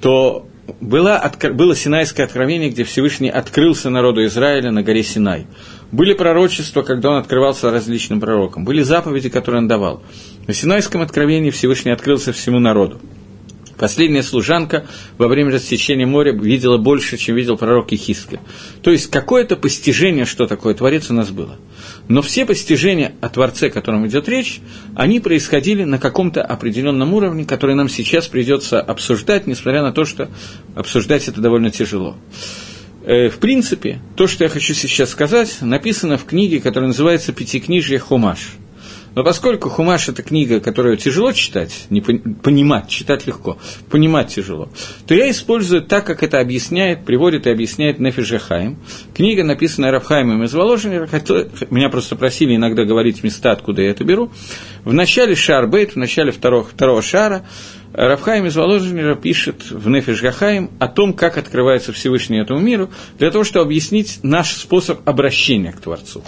[0.00, 0.47] то
[0.80, 5.46] было, было Синайское откровение, где Всевышний открылся народу Израиля на горе Синай.
[5.92, 8.64] Были пророчества, когда он открывался различным пророкам.
[8.64, 10.02] Были заповеди, которые он давал.
[10.46, 13.00] На Синайском откровении Всевышний открылся всему народу.
[13.78, 14.86] Последняя служанка
[15.18, 18.40] во время рассечения моря видела больше, чем видел пророк Ихиска.
[18.82, 21.56] То есть какое-то постижение, что такое Творец, у нас было.
[22.08, 24.60] Но все постижения о Творце, о котором идет речь,
[24.94, 30.30] они происходили на каком-то определенном уровне, который нам сейчас придется обсуждать, несмотря на то, что
[30.74, 32.16] обсуждать это довольно тяжело.
[33.04, 37.98] Э, в принципе, то, что я хочу сейчас сказать, написано в книге, которая называется «Пятикнижье
[37.98, 38.56] Хумаш».
[39.14, 43.58] Но поскольку Хумаш– это книга, которую тяжело читать, не понимать, читать легко,
[43.90, 44.68] понимать тяжело,
[45.06, 48.78] то я использую так, как это объясняет, приводит и объясняет Нефиш Хаим.
[49.14, 51.08] Книга, написанная Рафхаймом из Воложенера,
[51.70, 54.30] меня просто просили иногда говорить места, откуда я это беру.
[54.84, 57.44] В начале Шарбейт, в начале второго, второго шара,
[57.92, 63.30] Рафхайм из Воложенера пишет в Нефиш Гахаим о том, как открывается Всевышний этому миру, для
[63.30, 66.22] того, чтобы объяснить наш способ обращения к Творцу.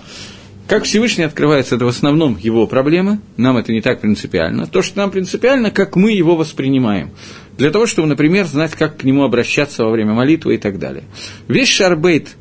[0.70, 4.68] Как Всевышний открывается, это в основном его проблемы, нам это не так принципиально.
[4.68, 7.10] То, что нам принципиально, как мы его воспринимаем.
[7.58, 11.02] Для того, чтобы, например, знать, как к нему обращаться во время молитвы и так далее.
[11.48, 12.36] Весь Шарбейт,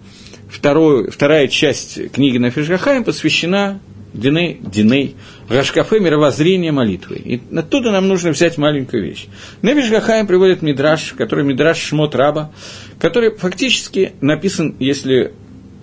[0.48, 3.82] второй, вторая часть книги на Фишгахаем посвящена
[4.13, 5.15] Диней, Диней,
[5.50, 7.15] Рашкафе, мировоззрение молитвы.
[7.15, 9.26] И оттуда нам нужно взять маленькую вещь.
[9.63, 12.52] Невиш Гахаем приводит Мидраш, который Мидраш Шмот Раба,
[13.00, 15.34] который фактически написан, если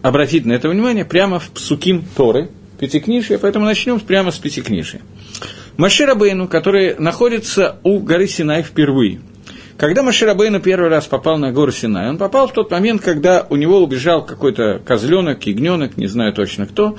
[0.06, 5.00] обратить на это внимание прямо в Псуким Торы, Пятикнижие, поэтому начнем прямо с Пятикнижия.
[5.76, 9.20] Машир Абейну, который находится у горы Синай впервые.
[9.76, 13.46] Когда Машир Абейну первый раз попал на гору Синай, он попал в тот момент, когда
[13.50, 16.96] у него убежал какой-то козленок, ягненок, не знаю точно кто,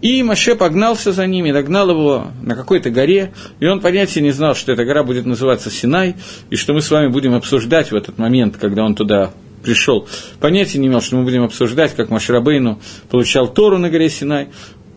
[0.00, 4.54] и Маше погнался за ними, догнал его на какой-то горе, и он понятия не знал,
[4.54, 6.16] что эта гора будет называться Синай,
[6.48, 9.32] и что мы с вами будем обсуждать в этот момент, когда он туда
[9.66, 10.08] пришел,
[10.40, 12.78] понятия не имел, что мы будем обсуждать, как Машрабейну
[13.10, 14.48] получал Тору на горе Синай,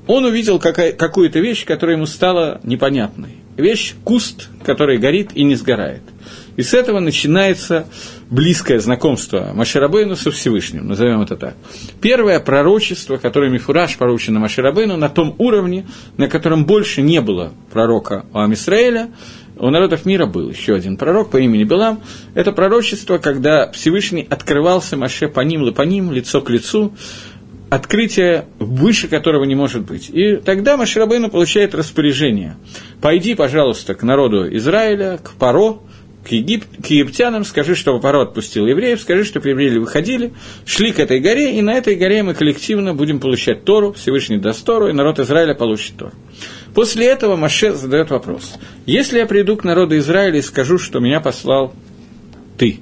[0.06, 3.38] он увидел какую-то вещь, которая ему стала непонятной.
[3.58, 6.02] Вещь– куст, который горит и не сгорает.
[6.56, 7.88] И с этого начинается
[8.30, 11.56] близкое знакомство Маширабейну со Всевышним, назовем это так.
[12.02, 18.26] Первое пророчество, которое Мифураж поручено Маширабейну на том уровне, на котором больше не было пророка
[18.34, 19.10] у Амисраэля,
[19.60, 22.02] у народов мира был еще один пророк по имени Белам.
[22.34, 26.94] Это пророчество, когда Всевышний открывался Маше по ним, по ним, лицо к лицу,
[27.70, 30.10] открытие, выше которого не может быть.
[30.10, 32.58] И тогда Маширабейну получает распоряжение.
[33.02, 35.80] «Пойди, пожалуйста, к народу Израиля, к Паро,
[36.26, 36.66] к, Егип...
[36.82, 40.34] к египтянам, скажи, чтобы Паро отпустил евреев, скажи, чтобы евреи выходили,
[40.66, 44.66] шли к этой горе, и на этой горе мы коллективно будем получать Тору, Всевышний даст
[44.66, 46.14] Тору, и народ Израиля получит Тору».
[46.80, 48.54] После этого Маше задает вопрос.
[48.86, 51.74] Если я приду к народу Израиля и скажу, что меня послал
[52.58, 52.80] ты,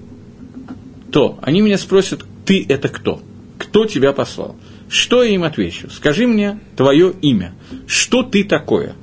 [1.12, 3.24] то они меня спросят, ты это кто?
[3.58, 4.56] Кто тебя послал?
[4.88, 5.90] Что я им отвечу?
[5.90, 7.56] Скажи мне твое имя.
[7.88, 8.94] Что ты такое?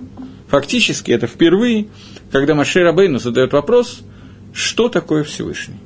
[0.47, 1.89] Фактически это впервые
[2.31, 3.99] когда Маше Рабейну задает вопрос,
[4.53, 5.81] что такое Всевышний.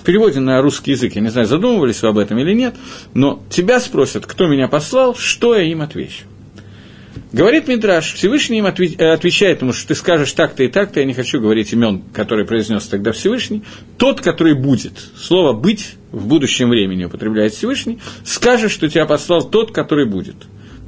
[0.00, 2.74] В переводе на русский язык, я не знаю, задумывались вы об этом или нет,
[3.14, 6.24] но тебя спросят, кто меня послал, что я им отвечу.
[7.32, 11.14] Говорит Мидраш, Всевышний им э, отвечает ему, что ты скажешь так-то и так-то, я не
[11.14, 13.62] хочу говорить имен, которые произнес тогда Всевышний,
[13.98, 19.70] тот, который будет, слово «быть» в будущем времени употребляет Всевышний, скажешь, что тебя послал тот,
[19.70, 20.34] который будет.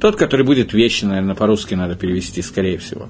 [0.01, 3.07] Тот, который будет вечно, наверное, по-русски надо перевести, скорее всего.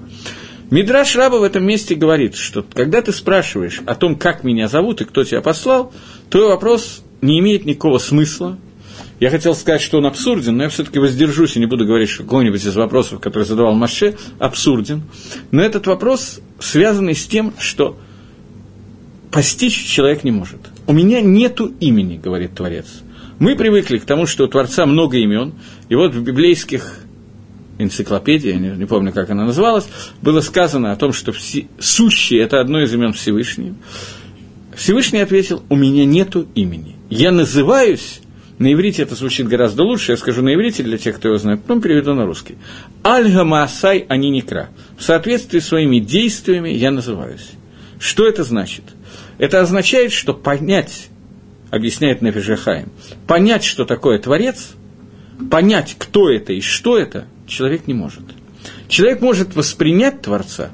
[0.70, 5.00] Мидраш Раба в этом месте говорит, что когда ты спрашиваешь о том, как меня зовут
[5.00, 5.92] и кто тебя послал,
[6.30, 8.58] твой вопрос не имеет никакого смысла,
[9.24, 12.24] я хотел сказать, что он абсурден, но я все-таки воздержусь и не буду говорить, что
[12.24, 15.00] какой-нибудь из вопросов, который задавал Маше, абсурден.
[15.50, 17.96] Но этот вопрос связан с тем, что
[19.32, 20.58] постичь человек не может.
[20.86, 22.84] У меня нету имени, говорит Творец.
[23.38, 25.54] Мы привыкли к тому, что у Творца много имен,
[25.88, 26.98] и вот в библейских
[27.78, 29.88] энциклопедиях, я не, не помню, как она называлась,
[30.20, 33.74] было сказано о том, что все, сущий– это одно из имен Всевышнего.
[34.76, 36.96] Всевышний ответил, у меня нету имени.
[37.08, 38.20] Я называюсь
[38.58, 41.62] на иврите это звучит гораздо лучше, я скажу на иврите для тех, кто его знает,
[41.62, 42.56] потом переведу на русский.
[43.02, 44.68] Альга Маасай Аниникра.
[44.96, 47.50] В соответствии с своими действиями я называюсь.
[47.98, 48.84] Что это значит?
[49.38, 51.08] Это означает, что понять,
[51.70, 52.90] объясняет Нефишахаем,
[53.26, 54.74] понять, что такое Творец,
[55.50, 58.22] понять, кто это и что это, человек не может.
[58.88, 60.70] Человек может воспринять Творца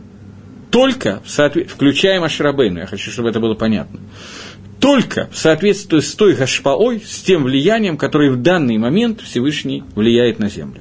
[0.71, 1.71] только, в соответ...
[1.71, 4.01] включая Машрабейну, я хочу, чтобы это было понятно,
[4.81, 10.39] только в соответствии с той гашпаой, с тем влиянием, которое в данный момент Всевышний влияет
[10.39, 10.81] на Землю.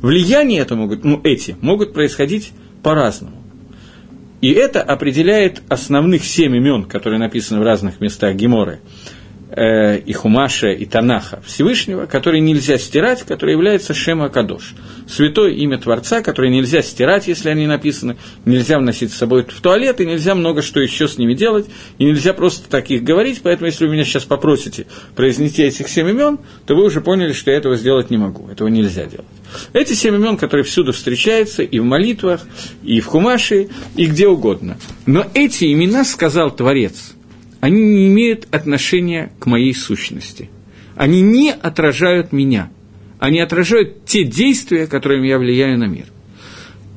[0.00, 3.36] Влияние это могут, ну, эти могут происходить по-разному.
[4.40, 8.80] И это определяет основных семь имен, которые написаны в разных местах Геморы–
[9.50, 14.74] э, и Хумаша, и Танаха Всевышнего, который нельзя стирать, который является Шема Кадош.
[15.08, 20.00] Святое имя Творца, которое нельзя стирать, если они написаны, нельзя вносить с собой в туалет,
[20.00, 21.66] и нельзя много что еще с ними делать,
[21.98, 26.38] и нельзя просто таких говорить, поэтому если вы меня сейчас попросите произнести этих семь имен,
[26.66, 29.26] то вы уже поняли, что я этого сделать не могу, этого нельзя делать.
[29.72, 32.42] Эти семь имен, которые всюду встречаются, и в молитвах,
[32.82, 34.76] и в Хумаше, и где угодно.
[35.06, 37.14] Но эти имена сказал Творец–
[37.60, 40.50] они не имеют отношения к моей сущности.
[40.94, 42.70] Они не отражают меня.
[43.18, 46.06] Они отражают те действия, которыми я влияю на мир.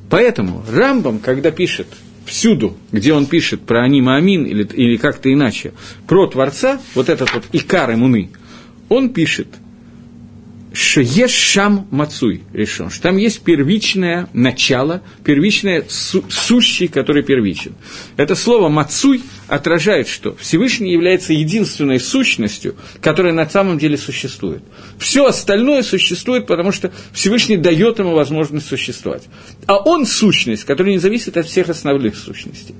[0.08, 1.88] Поэтому Рамбам, когда пишет
[2.26, 5.72] всюду, где он пишет про Анима Амин или, или как-то иначе,
[6.06, 8.30] про Творца, вот этот вот Икар Имуны,
[8.88, 9.48] он пишет–
[10.74, 17.74] есть шам мацуй решен, что там есть первичное начало, первичное су, сущий, который первичен.
[18.16, 24.62] Это слово мацуй отражает, что Всевышний является единственной сущностью, которая на самом деле существует.
[24.98, 29.24] Все остальное существует, потому что Всевышний дает ему возможность существовать.
[29.66, 32.74] А он сущность, которая не зависит от всех основных сущностей.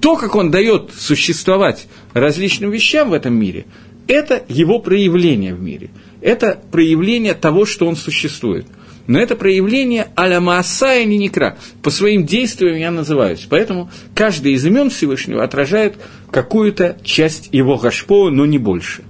[0.00, 3.66] То, как он дает существовать различным вещам в этом мире,
[4.08, 5.90] это его проявление в мире–
[6.26, 8.66] это проявление того, что он существует.
[9.06, 11.56] Но это проявление аля Маасая Ниникра.
[11.84, 13.46] По своим действиям я называюсь.
[13.48, 15.94] Поэтому каждый из имен Всевышнего отражает
[16.32, 19.04] какую-то часть его гашпо, но не больше.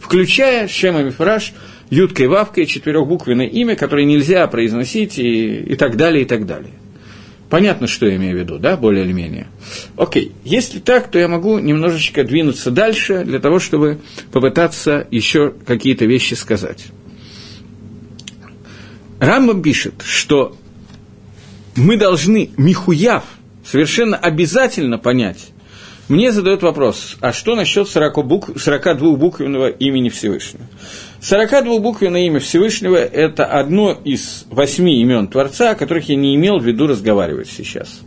[0.00, 1.52] Включая Шема Мифраш,
[1.88, 6.72] Юткой Вавкой, четырехбуквенное имя, которое нельзя произносить и, и так далее, и так далее.
[7.48, 9.46] Понятно, что я имею в виду, да, более или менее.
[9.96, 14.00] Окей, если так, то я могу немножечко двинуться дальше для того, чтобы
[14.32, 16.86] попытаться еще какие-то вещи сказать.
[19.20, 20.56] Рамба пишет, что
[21.76, 23.24] мы должны Михуяв
[23.64, 25.50] совершенно обязательно понять.
[26.08, 30.64] Мне задают вопрос, а что насчет 40 букв, 42-буквенного имени Всевышнего?
[31.20, 36.64] 42-буквенное имя Всевышнего– это одно из восьми имен Творца, о которых я не имел в
[36.64, 38.02] виду разговаривать сейчас.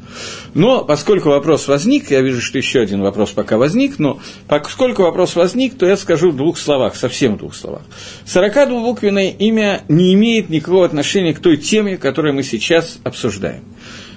[0.54, 5.36] Но поскольку вопрос возник, я вижу, что еще один вопрос пока возник, но поскольку вопрос
[5.36, 7.82] возник, то я скажу в двух словах, совсем в двух словах.
[8.26, 13.66] 42-буквенное имя не имеет никакого отношения к той теме, которую мы сейчас обсуждаем.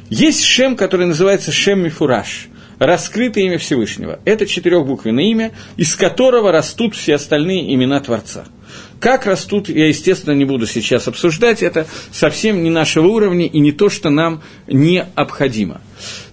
[0.09, 2.47] Есть Шем, который называется Шем Мифураж–
[2.78, 4.18] раскрытое имя Всевышнего.
[4.24, 8.44] Это четырехбуквенное имя, из которого растут все остальные имена Творца–
[9.02, 13.72] как растут, я, естественно, не буду сейчас обсуждать, это совсем не нашего уровня и не
[13.72, 15.80] то, что нам необходимо.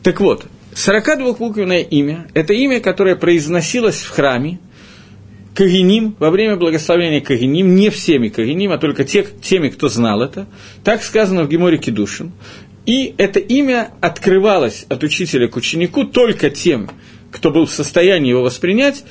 [0.04, 4.60] Так вот, 42-буквенное имя– это имя, которое произносилось в храме,
[5.56, 10.48] Кагиним, во время благословения Кагиним, не всеми Кагиним, а только те, теми, кто знал это,
[10.84, 12.32] так сказано в Геморе Кедушин,
[12.86, 16.90] и это имя открывалось от учителя к ученику только тем,
[17.32, 19.04] кто был в состоянии его воспринять,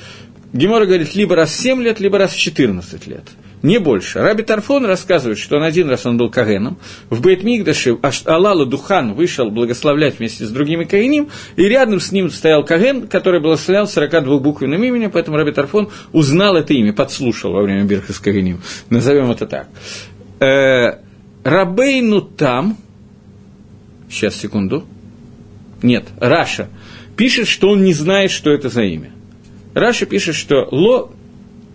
[0.51, 3.23] Гемора говорит, либо раз в 7 лет, либо раз в 14 лет–
[3.61, 4.19] не больше.
[4.19, 6.77] Раби Тарфон рассказывает, что он один раз он был Кагеном,
[7.09, 12.63] в Бейтмигдаше Алала Духан вышел благословлять вместе с другими Каганим, и рядом с ним стоял
[12.63, 18.19] Каген, который благословлял 42-буквенным именем, поэтому Раби Тарфон узнал это имя, подслушал во время ברכת
[18.19, 19.67] כהנים, назовем это так.
[20.39, 20.99] Э,
[21.43, 22.77] Рабейну там,
[24.09, 24.85] сейчас, секунду,
[25.81, 26.69] нет, Раши,
[27.15, 29.11] пишет, что он не знает, что это за имя.
[29.73, 31.11] Раши пишет, что לא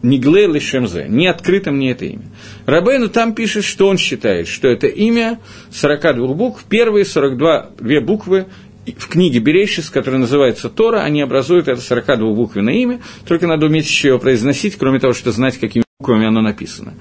[0.02, 2.26] נגלה לי שם זה, не открыто мне это имя.
[2.66, 5.40] Рабейну там пишет, что он считает, что это имя
[5.72, 8.46] 42 букв, первые 42 две буквы
[8.86, 14.08] в книге Берейшис, которая называется Тора, они образуют это 42-буквенное имя, только надо уметь еще
[14.08, 16.94] его произносить, кроме того, что знать, какими буквами оно написано.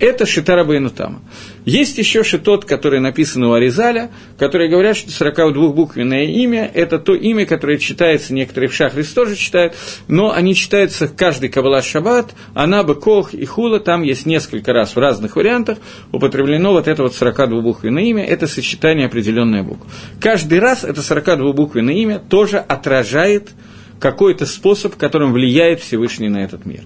[0.00, 1.20] Это Шитара Байнутама.
[1.64, 7.46] Есть еще шитот, который написан у Аризаля, которые говорят, что 42-буквенное имя– это то имя,
[7.46, 9.74] которое читается, некоторые в Шахрис тоже читают,
[10.08, 14.98] но они читаются каждый Каббала Шаббат, Анаба, Кох и Хула, там есть несколько раз в
[14.98, 15.78] разных вариантах
[16.10, 19.86] употреблено вот это вот 42-буквенное имя, это сочетание определенная букв.
[20.20, 23.50] Каждый раз это 42-буквенное имя тоже отражает
[23.98, 26.82] какой-то способ, которым влияет Всевышний на этот мир.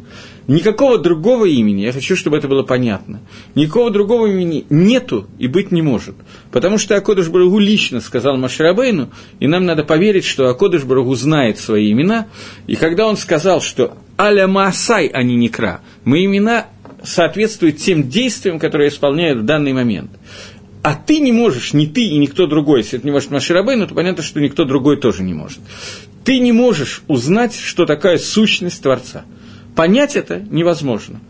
[0.49, 3.21] Никакого другого имени, я хочу, чтобы это было понятно,
[3.55, 6.17] никакого другого имени нету и быть не может.
[6.51, 11.59] Потому что Акодыш Барагу лично сказал Маширабейну, и нам надо поверить, что Акодыш Барагу знает
[11.59, 12.27] свои имена,
[12.67, 16.67] и когда он сказал, что Аля Маасай, а не Некра, мы имена
[17.05, 20.11] соответствуют тем действиям, которые исполняют в данный момент.
[20.83, 23.95] А ты не можешь, ни ты и никто другой, если это не может Маширабейну, то
[23.95, 25.61] понятно, что никто другой тоже не может.
[26.25, 29.25] Ты не можешь узнать, что такая сущность Творца–
[29.75, 31.21] Понять это невозможно.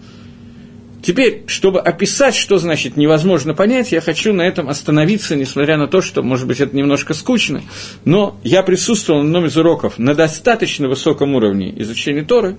[1.02, 6.00] Теперь, чтобы описать, что значит невозможно понять, я хочу на этом остановиться, несмотря на то,
[6.00, 7.62] что, может быть, это немножко скучно,
[8.05, 12.57] но я присутствовал на одном из уроков на достаточно высоком уровне изучения Торы,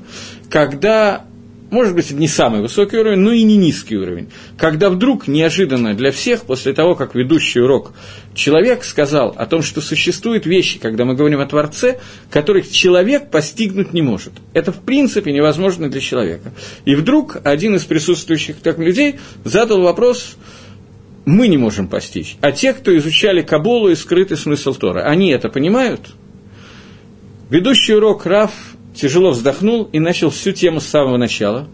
[0.49, 1.25] когда
[1.73, 4.29] может быть, не самый высокий уровень, но и не низкий уровень.
[4.57, 7.93] Когда вдруг неожиданно для всех, после того, как ведущий урок
[8.35, 13.91] человек сказал о том, что существуют вещи, когда мы говорим о Творце, которых человек постигнуть
[13.91, 14.33] не может.
[14.53, 16.53] Это в принципе невозможно для человека.
[16.85, 20.37] И вдруг один из присутствующих так людей задал вопрос,
[21.25, 22.37] мы не можем постичь.
[22.41, 26.01] А те, кто изучали Кабулу и скрытый смысл Тора, они это понимают?
[27.49, 28.51] Ведущий урок Раф
[28.95, 31.67] тяжело вздохнул и начал всю тему с самого начала.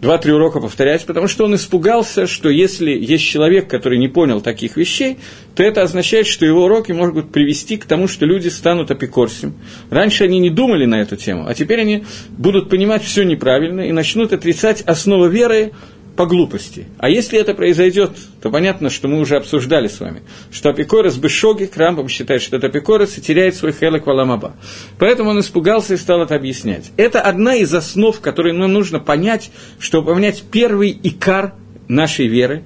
[0.00, 4.76] Два-три урока повторять, потому что он испугался, что если есть человек, который не понял таких
[4.76, 5.16] вещей,
[5.54, 9.54] то это означает, что его уроки могут привести к тому, что люди станут апикорсим.
[9.88, 12.04] Раньше они не думали на эту тему, а теперь они
[12.36, 15.72] будут понимать все неправильно и начнут отрицать основы веры,
[16.16, 16.86] по глупости.
[16.98, 21.66] А если это произойдет, то понятно, что мы уже обсуждали с вами, что Апикорос Бешоги,
[21.66, 24.56] Крамбом считает, что это Апикорос и теряет свой хелек валамаба.
[24.98, 26.90] Поэтому он испугался и стал это объяснять.
[26.96, 31.54] Это одна из основ, которые нам нужно понять, чтобы понять первый икар
[31.86, 32.64] нашей веры.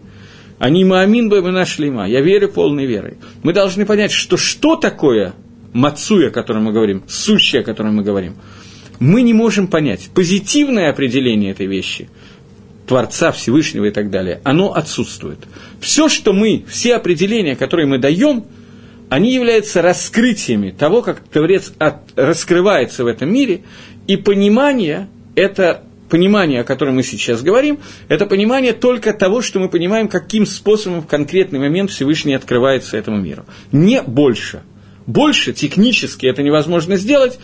[0.58, 2.06] Они маамин бы мы нашли ма.
[2.06, 3.18] Я верю полной верой.
[3.42, 5.34] Мы должны понять, что что такое
[5.72, 8.36] мацуя, о котором мы говорим, сущее, о котором мы говорим.
[9.00, 10.10] Мы не можем понять.
[10.14, 12.08] Позитивное определение этой вещи–
[12.90, 15.38] Творца Всевышнего и так далее, оно отсутствует.
[15.80, 18.46] Все, что мы, все определения, которые мы даем,
[19.08, 23.60] они являются раскрытиями того, как Творец от, раскрывается в этом мире,
[24.08, 29.68] и понимание– это понимание, о котором мы сейчас говорим, это понимание только того, что мы
[29.68, 33.44] понимаем, каким способом в конкретный момент Всевышний открывается этому миру.
[33.70, 34.62] Не больше.
[35.06, 37.38] Больше технически это невозможно сделать,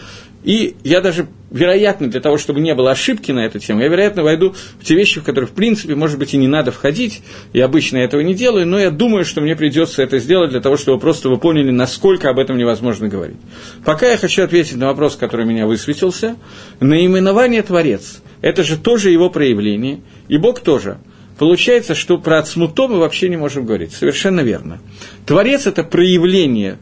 [0.46, 4.22] и я даже, вероятно, для того, чтобы не было ошибки на эту тему, я, вероятно,
[4.22, 7.58] войду в те вещи, в которые, в принципе, может быть, и не надо входить, и
[7.58, 10.76] обычно я этого не делаю, но я думаю, что мне придется это сделать для того,
[10.76, 13.38] чтобы просто вы поняли, насколько об этом невозможно говорить.
[13.84, 16.36] Пока я хочу ответить на вопрос, который меня высветился.
[16.78, 20.98] Наименование «Творец»– это же тоже его проявление, и Бог тоже–
[21.38, 23.92] Получается, что про Ацмуто мы вообще не можем говорить.
[23.92, 24.80] Совершенно верно.
[25.26, 26.78] Творец– это проявление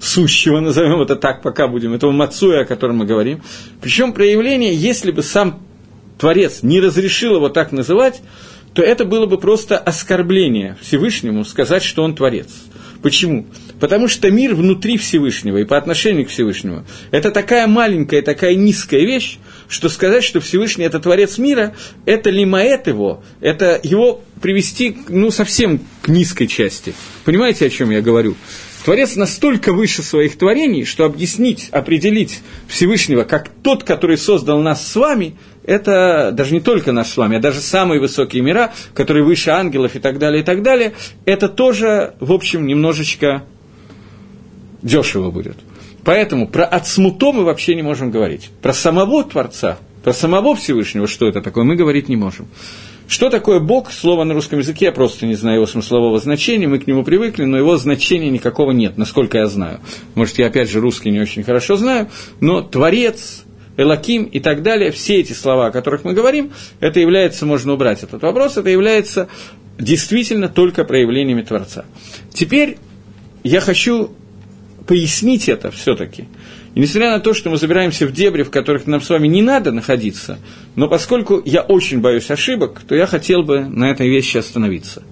[0.00, 3.42] сущего, назовем это так, пока будем, этого мацуя, о котором мы говорим.
[3.80, 5.60] Причем проявление, если бы сам
[6.18, 8.20] Творец не разрешил его так называть,
[8.72, 12.48] то это было бы просто оскорбление Всевышнему сказать, что он Творец.
[13.02, 13.46] Почему?
[13.80, 19.00] Потому что мир внутри Всевышнего и по отношению к Всевышнему– это такая маленькая, такая низкая
[19.00, 25.30] вещь, что сказать, что Всевышний– это Творец мира, это лимаэт его, это его привести, ну,
[25.30, 26.92] совсем к низкой части.
[27.24, 28.36] Понимаете, о чем я говорю?
[28.84, 34.96] Творец настолько выше своих творений, что объяснить, определить Всевышнего как тот, который создал нас с
[34.96, 39.50] вами, это даже не только нас с вами, а даже самые высокие мира, которые выше
[39.50, 40.94] ангелов и так далее, и так далее,
[41.26, 43.44] это тоже, в общем, немножечко
[44.82, 45.56] дешево будет.
[46.02, 48.50] Поэтому про отсмуто мы вообще не можем говорить.
[48.62, 52.48] Про самого Творца Про самого Всевышнего, что это такое, мы говорить не можем.
[53.10, 53.90] Что такое Бог?
[53.90, 57.42] Слово на русском языке, я просто не знаю его смыслового значения, мы к нему привыкли,
[57.42, 59.80] но его значения никакого нет, насколько я знаю.
[60.14, 62.08] Может, я опять же русский не очень хорошо знаю,
[62.38, 63.42] но Творец,
[63.76, 68.04] Элаким и так далее, все эти слова, о которых мы говорим, это является, можно убрать
[68.04, 69.28] этот вопрос, это является
[69.76, 71.86] действительно только проявлениями Творца.
[72.32, 72.78] Теперь
[73.42, 74.12] я хочу
[74.86, 76.28] пояснить это все-таки–
[76.74, 79.42] и несмотря на то, что мы забираемся в дебри, в которых нам с вами не
[79.42, 80.38] надо находиться,
[80.76, 85.02] но поскольку я очень боюсь ошибок, то я хотел бы на этой вещи остановиться.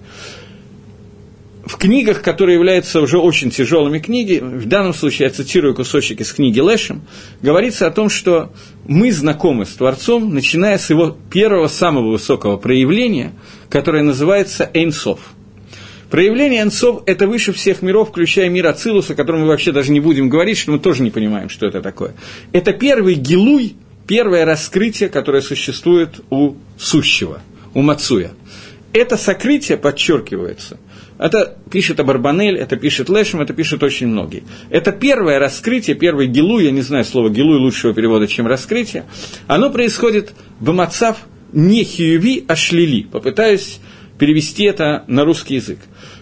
[1.66, 6.32] В книгах, которые являются уже очень тяжелыми книги, в данном случае я цитирую кусочек из
[6.32, 7.02] книги Лешем,
[7.42, 8.52] говорится о том, что
[8.86, 13.32] мы знакомы с Творцом, начиная с его первого самого высокого проявления,
[13.68, 15.18] которое называется Эйнсов–
[16.10, 20.00] Проявление энсов– это выше всех миров, включая мир Ацилуса, о котором мы вообще даже не
[20.00, 22.14] будем говорить, что мы тоже не понимаем, что это такое.
[22.52, 27.42] Это первый гилуй, первое раскрытие, которое существует у сущего,
[27.74, 28.30] у Мацуя.
[28.94, 30.78] Это сокрытие подчеркивается.
[31.18, 34.44] Это пишет Абарбанель, это пишет Лешем, это пишет очень многие.
[34.70, 39.04] Это первое раскрытие, первый гилуй, я не знаю слова гилуй лучшего перевода, чем раскрытие,
[39.46, 41.18] оно происходит в Мацав
[41.52, 43.02] не хиюви, а шлили.
[43.02, 43.80] Попытаюсь
[44.18, 45.78] перевести это на русский язык.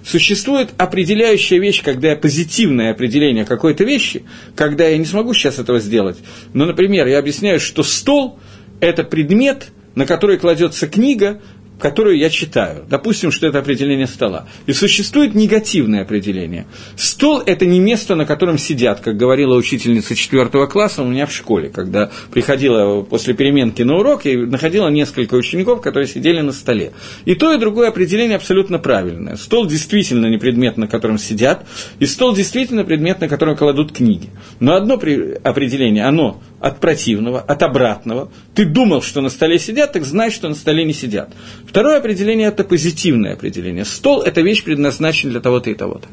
[0.06, 4.22] Существует определяющая вещь, когда я позитивное определение какой-то вещи,
[4.54, 6.18] когда я не смогу сейчас этого сделать.
[6.52, 8.38] Но, например, я объясняю, что стол–
[8.80, 11.40] это предмет, на который кладется книга,
[11.78, 12.84] которую я читаю.
[12.88, 14.46] Допустим, что это определение стола.
[14.66, 16.66] И существует негативное определение.
[16.96, 21.32] Стол– это не место, на котором сидят, как говорила учительница четвертого класса у меня в
[21.32, 26.92] школе, когда приходила после переменки на урок и находила несколько учеников, которые сидели на столе.
[27.24, 29.36] И то, и другое определение абсолютно правильное.
[29.36, 31.66] Стол действительно не предмет, на котором сидят,
[31.98, 34.30] и стол действительно предмет, на котором кладут книги.
[34.60, 38.30] Но одно определение, оно от противного, от обратного.
[38.54, 41.30] Ты думал, что на столе сидят, так знай, что на столе не сидят.
[41.76, 43.84] Второе определение– это позитивное определение.
[43.84, 46.08] Стол– это вещь, предназначена для того-то и того-то.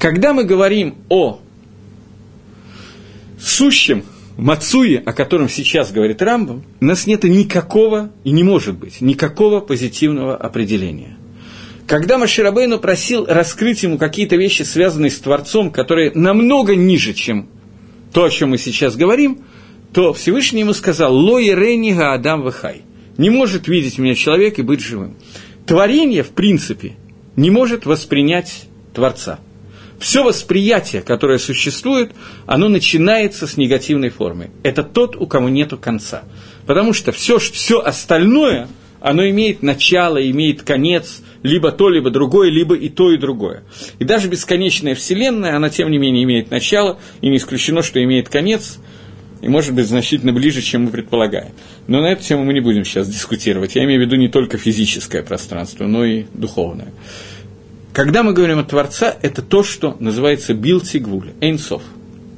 [0.00, 1.38] Когда мы говорим о
[3.40, 4.02] сущем
[4.36, 9.60] Мацуе, о котором сейчас говорит Рамбам, у нас нет никакого, и не может быть, никакого
[9.60, 11.16] позитивного определения.
[11.86, 17.48] Когда Маширабейну просил раскрыть ему какие-то вещи, связанные с Творцом, которые намного ниже, чем
[18.12, 19.44] то, о чем мы сейчас говорим,
[19.92, 22.82] то Всевышний ему сказал «Лои ренига Адам Вахай»–
[23.16, 25.16] не может видеть меня человек и быть живым.
[25.66, 26.94] Творение, в принципе,
[27.36, 29.40] не может воспринять Творца.
[29.98, 32.12] Все восприятие, которое существует,
[32.46, 34.50] оно начинается с негативной формы.
[34.62, 36.24] Это тот, у кого нет конца.
[36.66, 38.68] Потому что все, все остальное,
[39.00, 43.62] оно имеет начало, имеет конец, либо то, либо другое, либо и то, и другое.
[43.98, 48.28] И даже бесконечная Вселенная, она тем не менее имеет начало, и не исключено, что имеет
[48.28, 48.78] конец–
[49.44, 51.52] и может быть значительно ближе, чем мы предполагаем.
[51.86, 53.74] Но на эту тему мы не будем сейчас дискутировать.
[53.74, 56.88] Я имею в виду не только физическое пространство, но и духовное.
[57.92, 61.82] Когда мы говорим о Творца, это то, что называется билтигвуль, эйнсов.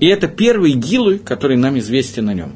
[0.00, 2.52] И это первый гилуй, который нам известен о нем.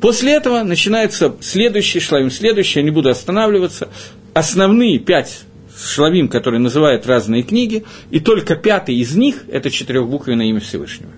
[0.00, 3.88] После этого начинается следующий шлавим, следующий, я не буду останавливаться,
[4.32, 5.40] основные пять
[5.78, 11.10] шлавим, которые называют разные книги, и только пятый из них– это четырехбуквенное имя Всевышнего–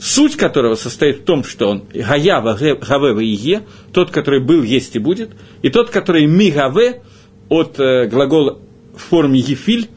[0.00, 4.98] суть которого состоит в том, что он гая гаве ие, тот, который был, есть и
[4.98, 5.30] будет,
[5.62, 7.02] и тот, который мигаве,
[7.48, 8.58] от э, глагола
[8.94, 9.88] в форме ефиль,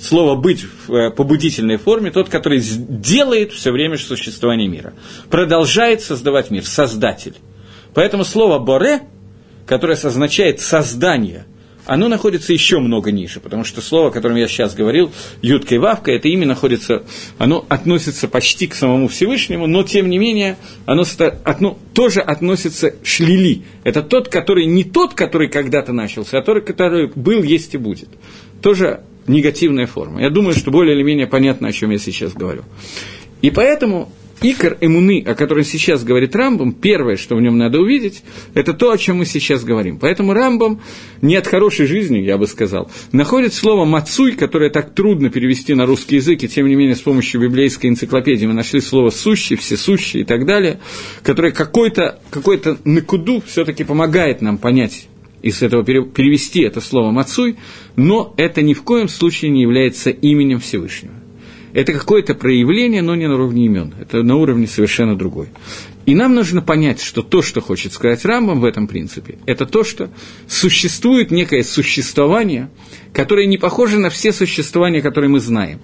[0.00, 4.94] слово «быть» в э, побудительной форме, тот, который делает все время существования мира,
[5.28, 7.34] продолжает создавать мир, создатель.
[7.94, 9.00] Поэтому слово «боре»,
[9.66, 11.46] которое означает «создание»,
[11.90, 15.10] оно находится еще много ниже, потому что слово, о котором я сейчас говорил,
[15.42, 17.02] ютка и вавка, это имя находится,
[17.36, 21.02] оно относится почти к самому Всевышнему, но тем не менее оно
[21.42, 23.62] оно тоже относится шлили.
[23.82, 28.08] Это тот, который не тот, который когда-то начался, а тот, который был, есть и будет.
[28.62, 30.22] Тоже негативная форма.
[30.22, 32.62] Я думаю, что более или менее понятно, о чем я сейчас говорю.
[33.42, 34.12] И поэтому
[34.42, 38.22] Икор эмуны, о котором сейчас говорит Рамбам, первое, что в нем надо увидеть,
[38.54, 39.98] это то, о чем мы сейчас говорим.
[39.98, 40.80] Поэтому Рамбам
[41.20, 45.84] не от хорошей жизни, я бы сказал, находит слово «мацуй», которое так трудно перевести на
[45.84, 50.20] русский язык, и тем не менее с помощью библейской энциклопедии мы нашли слово «сущий», «всесущий»
[50.20, 50.80] и так далее,
[51.22, 55.06] которое какой-то какой накуду все-таки помогает нам понять
[55.42, 57.56] из этого перевести это слово «мацуй»,
[57.96, 61.19] но это ни в коем случае не является именем Всевышнего
[61.72, 63.94] это какое-то проявление, но не на уровне имен.
[64.00, 65.48] Это на уровне совершенно другой.
[66.06, 69.84] И нам нужно понять, что то, что хочет сказать Рамбам в этом принципе, это то,
[69.84, 70.10] что
[70.48, 72.70] существует некое существование,
[73.12, 75.80] которое не похоже на все существования, которые мы знаем.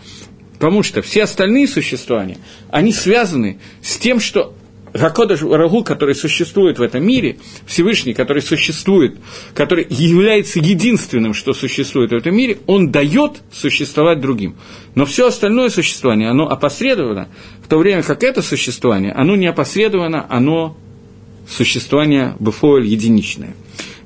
[0.55, 2.39] Потому что все остальные существования,
[2.71, 4.55] они связаны с тем, что
[4.97, 9.17] Гакодаш Рагу, который существует в этом мире, Всевышний, который существует,
[9.55, 14.57] который является единственным, что существует в этом мире, он дает существовать другим.
[14.95, 17.29] Но все остальное существование, оно опосредовано,
[17.63, 20.77] в то время как это существование, оно не опосредовано, оно
[21.49, 23.55] существование Бефоэль единичное.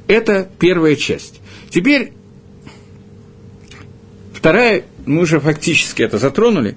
[0.06, 1.40] Это первая часть.
[1.70, 2.12] Теперь
[4.32, 6.76] вторая мы уже фактически это затронули.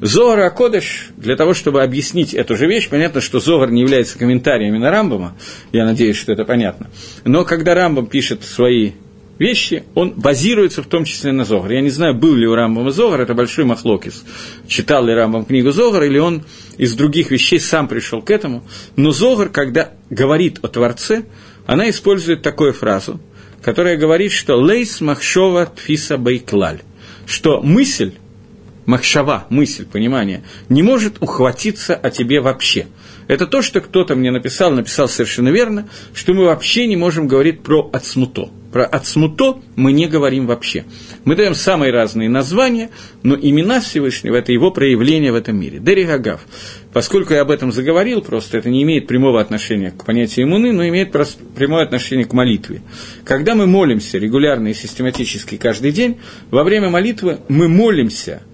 [0.00, 4.78] Зоар Акодыш, для того, чтобы объяснить эту же вещь, понятно, что Зоар не является комментариями
[4.78, 5.36] на Рамбама,
[5.72, 6.90] я надеюсь, что это понятно,
[7.24, 8.92] но когда Рамбам пишет свои
[9.38, 11.72] вещи, он базируется в том числе на Зогар.
[11.72, 14.24] Я не знаю, был ли у Рамбама Зогар, это большой махлокис.
[14.66, 16.44] Читал ли Рамбам книгу Зогар, или он
[16.78, 18.64] из других вещей сам пришел к этому.
[18.96, 21.24] Но Зогар, когда говорит о Творце,
[21.66, 23.20] она использует такую фразу,
[23.60, 26.80] которая говорит, что «лейс махшова тфиса бейклаль»
[27.26, 28.14] что мысль,
[28.86, 32.86] махшава, мысль, понимание, не может ухватиться о тебе вообще.
[33.28, 37.62] Это то, что кто-то мне написал, написал совершенно верно, что мы вообще не можем говорить
[37.62, 38.50] про отсмуто.
[38.74, 40.84] Про отсмуто мы не говорим вообще.
[41.24, 42.90] Мы даем самые разные названия,
[43.22, 45.78] но имена Всевышнего– это его проявление в этом мире.
[45.78, 46.08] Дери.
[46.92, 50.88] Поскольку я об этом заговорил, просто это не имеет прямого отношения к понятию иммуны, но
[50.88, 52.82] имеет прямое отношение к молитве.
[53.22, 56.16] Когда мы молимся регулярно и систематически каждый день,
[56.50, 58.42] во время молитвы мы молимся–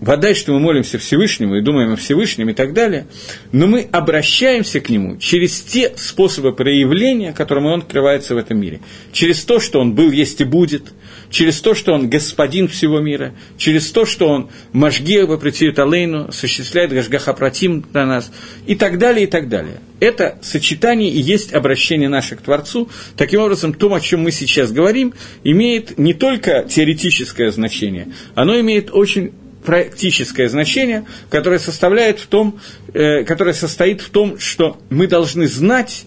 [0.00, 3.06] водай, что мы молимся Всевышнему и думаем о Всевышнем и так далее,
[3.52, 8.80] но мы обращаемся к Нему через те способы проявления, которыми Он открывается в этом мире.
[9.12, 10.92] Через то, что Он был, есть и будет,
[11.30, 16.92] через то, что Он господин всего мира, через то, что Он Машгия Бапритиют Алейну, осуществляет
[16.92, 18.30] Гашгаха Пратим на нас,
[18.66, 19.80] и так далее, и так далее.
[20.00, 22.90] Это сочетание и есть обращение наше к Творцу.
[23.16, 25.14] Таким образом, то, о чем мы сейчас говорим,
[25.44, 29.32] имеет не только теоретическое значение, оно имеет очень
[29.64, 32.60] практическое значение, которое, составляет в том,
[32.92, 36.04] э, которое состоит в том, что мы должны знать,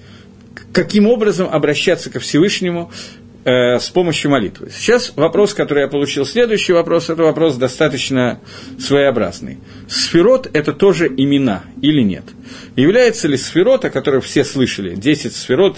[0.71, 2.91] каким образом обращаться ко Всевышнему
[3.45, 4.69] э, с помощью молитвы.
[4.71, 8.39] Сейчас вопрос, который я получил, следующий вопрос, это вопрос достаточно
[8.79, 9.57] своеобразный.
[9.89, 12.25] Сферот– это тоже имена или нет?
[12.75, 15.77] Является ли сферот, о которых все слышали, 10 сферот,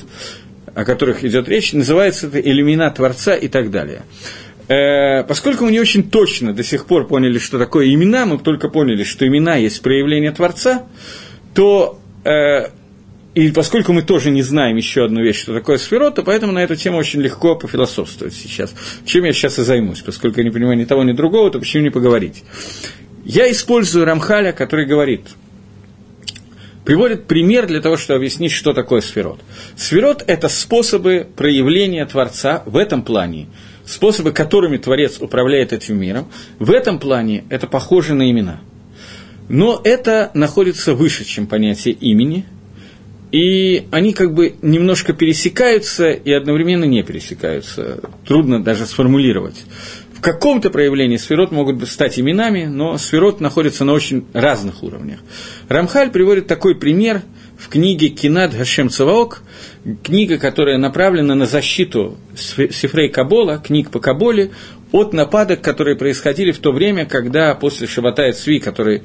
[0.75, 4.03] о которых идет речь, называется это имена Творца и так далее.
[4.69, 8.69] Э, поскольку мы не очень точно до сих пор поняли, что такое имена, мы только
[8.69, 10.85] поняли, что имена есть проявление Творца,
[11.55, 12.67] то э,
[13.33, 16.59] и поскольку мы тоже не знаем еще одну вещь, что такое сферот, то поэтому на
[16.59, 18.75] эту тему очень легко пофилософствовать сейчас.
[19.05, 21.81] Чем я сейчас и займусь, поскольку я не понимаю ни того, ни другого, то почему
[21.81, 22.43] не поговорить?
[23.25, 25.21] Я использую Рамхаля, который говорит,
[26.85, 29.39] приводит пример для того, чтобы объяснить, что такое сферот.
[29.75, 33.47] Сферот– это способы проявления Творца в этом плане–
[33.89, 36.29] способы, которыми Творец управляет этим миром,
[36.59, 38.61] в этом плане это похоже на имена.
[39.49, 42.45] Но это находится выше, чем понятие имени,
[43.31, 47.99] и они как бы немножко пересекаются и одновременно не пересекаются.
[48.25, 49.65] Трудно даже сформулировать.
[50.13, 55.19] В каком-то проявлении сферот могут стать именами, но сферот находится на очень разных уровнях.
[55.69, 57.21] Рамхаль приводит такой пример
[57.59, 59.41] в книге «Кинат Гашем Цаваок»,
[60.01, 64.51] книга, которая направлена на защиту Сифрей Кабола, книг по Каболе,
[64.93, 69.03] от нападок, которые происходили в то время, когда после Шабатая Цви, который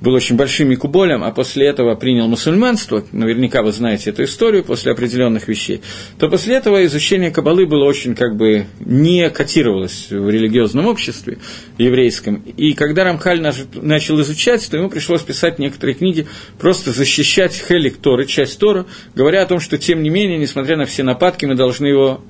[0.00, 4.92] был очень большим Микуболем, а после этого принял мусульманство, наверняка вы знаете эту историю, после
[4.92, 5.80] определенных вещей,
[6.18, 11.38] то после этого изучение Кабалы было очень как бы не котировалось в религиозном обществе
[11.78, 12.36] еврейском.
[12.56, 16.26] И когда Рамхаль начал изучать, то ему пришлось писать некоторые книги,
[16.58, 20.84] просто защищать Хелик Торы, часть Тора, говоря о том, что тем не менее, несмотря на
[20.84, 22.22] все нападки, мы должны его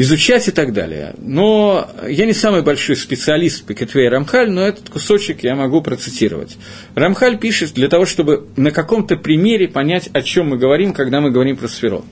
[0.00, 1.14] изучать и так далее.
[1.18, 6.56] Но я не самый большой специалист по Кетве Рамхаль, но этот кусочек я могу процитировать.
[6.94, 11.30] Рамхаль пишет для того, чтобы на каком-то примере понять, о чем мы говорим, когда мы
[11.30, 12.06] говорим про сферот.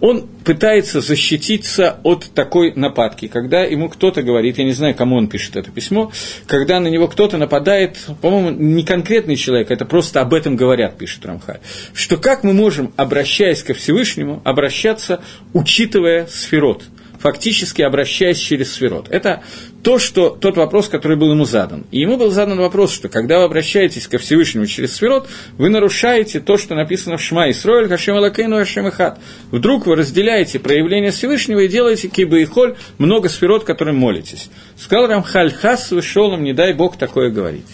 [0.00, 5.28] Он пытается защититься от такой нападки, когда ему кто-то говорит, я не знаю, кому он
[5.28, 6.12] пишет это письмо,
[6.46, 11.24] когда на него кто-то нападает, по-моему, не конкретный человек, это просто об этом говорят, пишет
[11.24, 11.60] Рамхаль,
[11.92, 15.20] что как мы можем, обращаясь ко Всевышнему, обращаться,
[15.52, 16.84] учитывая сферот–
[17.18, 19.08] фактически обращаясь через сферот.
[19.10, 19.42] Это
[19.82, 21.86] то, что, тот вопрос, который был ему задан.
[21.90, 26.40] И ему был задан вопрос, что когда вы обращаетесь ко Всевышнему через сферот, вы нарушаете
[26.40, 29.18] то, что написано в Шма Исроэль, Хашем Алакейну, Хашем Ихат.
[29.50, 34.50] Вдруг вы разделяете проявление Всевышнего и делаете киба и холь, много сферот, которым молитесь.
[34.76, 37.66] Сказал Рамхаль Хас, вышел нам, не дай Бог такое говорить.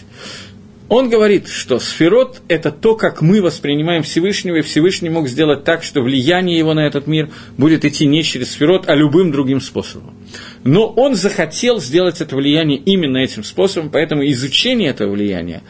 [0.93, 5.81] Он говорит, что сферот– это то, как мы воспринимаем Всевышнего, и Всевышний мог сделать так,
[5.81, 10.15] что влияние его на этот мир будет идти не через сферот, а любым другим способом.
[10.63, 15.63] Но он захотел сделать это влияние именно этим способом, поэтому изучение этого влияния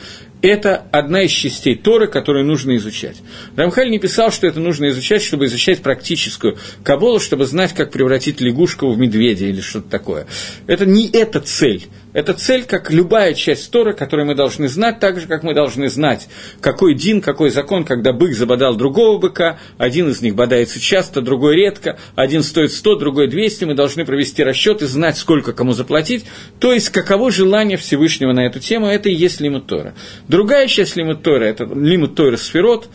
[0.43, 3.15] это одна из частей Торы, которую нужно изучать.
[3.55, 8.41] Рамхаль не писал, что это нужно изучать, чтобы изучать практическую каболу, чтобы знать, как превратить
[8.41, 10.27] лягушку в медведя или что-то такое.
[10.67, 11.87] Это не эта цель.
[12.13, 15.89] Это цель, как любая часть Торы, которую мы должны знать, так же, как мы должны
[15.89, 16.29] знать,
[16.61, 21.55] какой дин, какой закон, когда бык забодал другого быка, один из них бодается часто, другой
[21.55, 26.25] редко, один стоит 100, другой 200, мы должны провести расчет и знать, сколько кому заплатить,
[26.59, 29.95] то есть каково желание Всевышнего на эту тему, это и есть лимит Тора.
[30.27, 32.89] Другая часть лимит Тора– это лимит Тора Сферот,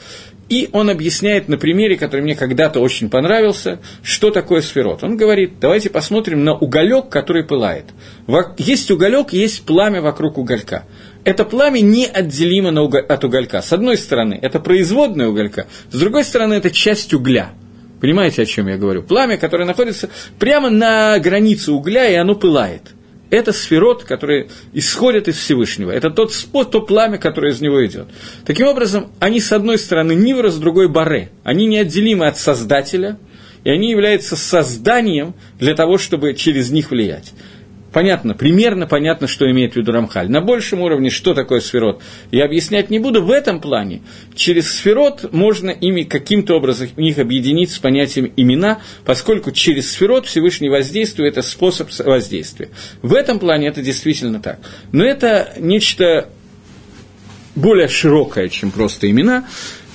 [0.49, 5.05] и он объясняет на примере, который мне когда-то очень понравился, что такое сферот.
[5.05, 7.84] Он говорит, давайте посмотрим на уголек, который пылает.
[8.57, 10.84] Есть уголек, есть пламя вокруг уголька.
[11.24, 12.70] Это пламя неотделимо
[13.09, 13.61] от уголька.
[13.61, 17.51] С одной стороны, это производная уголька, с другой стороны, это часть угля.
[18.01, 19.03] Понимаете, о чем я говорю?
[19.03, 22.82] Пламя, которое находится прямо на границе угля, и оно пылает–
[23.31, 25.91] это сферот, которые исходят из Всевышнего.
[25.91, 28.09] Это тот спот, то пламя, которое из него идет.
[28.45, 31.31] Таким образом, они с одной стороны Нивра, с другой Баре.
[31.45, 33.18] Они неотделимы от Создателя,
[33.64, 37.35] и они являются созданием для того, чтобы через них влиять
[37.99, 40.30] понятно, примерно понятно, что имеет в виду Рамхаль.
[40.30, 43.24] На большем уровне, что такое сферот, я объяснять не буду.
[43.24, 44.03] В этом плане
[44.36, 50.68] через сферот можно ими каким-то образом их объединить с понятием имена, поскольку через сферот Всевышний
[50.68, 52.68] воздействует, это способ воздействия.
[53.03, 54.61] В этом плане это действительно так.
[54.92, 56.28] Но это нечто
[57.57, 59.49] более широкое, чем просто имена,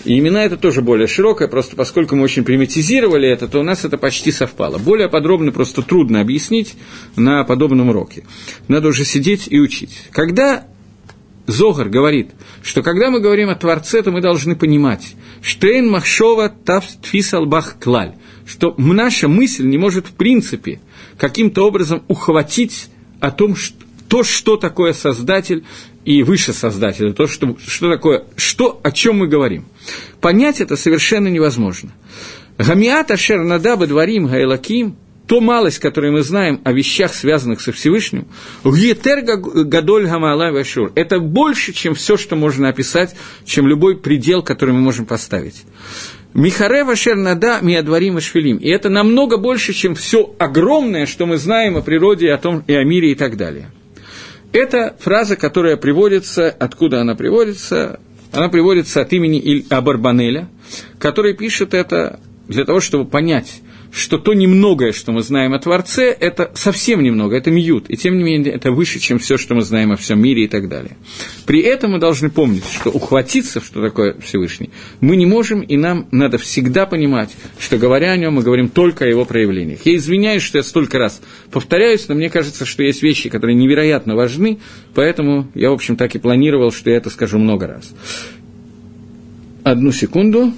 [0.06, 3.86] и имена это тоже более широкое, просто поскольку мы очень примитизировали это, то у нас
[3.86, 4.78] это почти совпало.
[4.78, 6.76] Более подробно просто трудно объяснить
[7.16, 8.24] на подобном уроке.
[8.68, 10.10] Надо уже сидеть и учить.
[10.12, 10.66] Когда
[11.46, 12.32] Зогар говорит,
[12.62, 18.16] что когда мы говорим о Творце, то мы должны понимать, что «Эйн махшова тфисалбах клаль»,
[18.46, 20.80] что наша мысль не может в принципе
[21.18, 22.90] каким-то образом ухватить
[23.20, 23.84] о том, что
[24.14, 25.64] то, что такое Создатель,
[26.06, 29.66] и выше Создателя, то, что, что такое, что, о чем мы говорим.
[30.22, 31.92] Понять это совершенно невозможно.
[32.58, 34.96] Гамиат Ашер Надаба Дворим Гайлаким,
[35.28, 38.28] то малость, которую мы знаем о вещах, связанных со Всевышним,
[38.64, 44.74] Гьетер Гадоль Гамалай Вашур, это больше, чем все, что можно описать, чем любой предел, который
[44.74, 45.64] мы можем поставить.
[46.34, 48.58] Михаре Вашер Нада Миадварим Ашфилим.
[48.58, 52.74] И это намного больше, чем все огромное, что мы знаем о природе, о том и
[52.74, 53.70] о мире и так далее.
[54.54, 58.00] Это фраза, которая приводится, откуда она приводится?
[58.32, 60.48] Она приводится от имени Иль Абарбанеля,
[61.00, 63.62] который пишет это для того, чтобы понять,
[63.94, 68.18] что то немногое, что мы знаем о Творце, это совсем немного, это мьют, и тем
[68.18, 70.98] не менее это выше, чем все, что мы знаем о всем мире и так далее.
[71.46, 76.08] При этом мы должны помнить, что ухватиться, что такое Всевышний, мы не можем, и нам
[76.10, 77.30] надо всегда понимать,
[77.60, 79.86] что говоря о нем, мы говорим только о его проявлениях.
[79.86, 81.22] Я извиняюсь, что я столько раз
[81.52, 84.58] повторяюсь, но мне кажется, что есть вещи, которые невероятно важны,
[84.96, 87.94] поэтому я, в общем, так и планировал, что я это скажу много раз.
[89.64, 90.52] Одну секунду.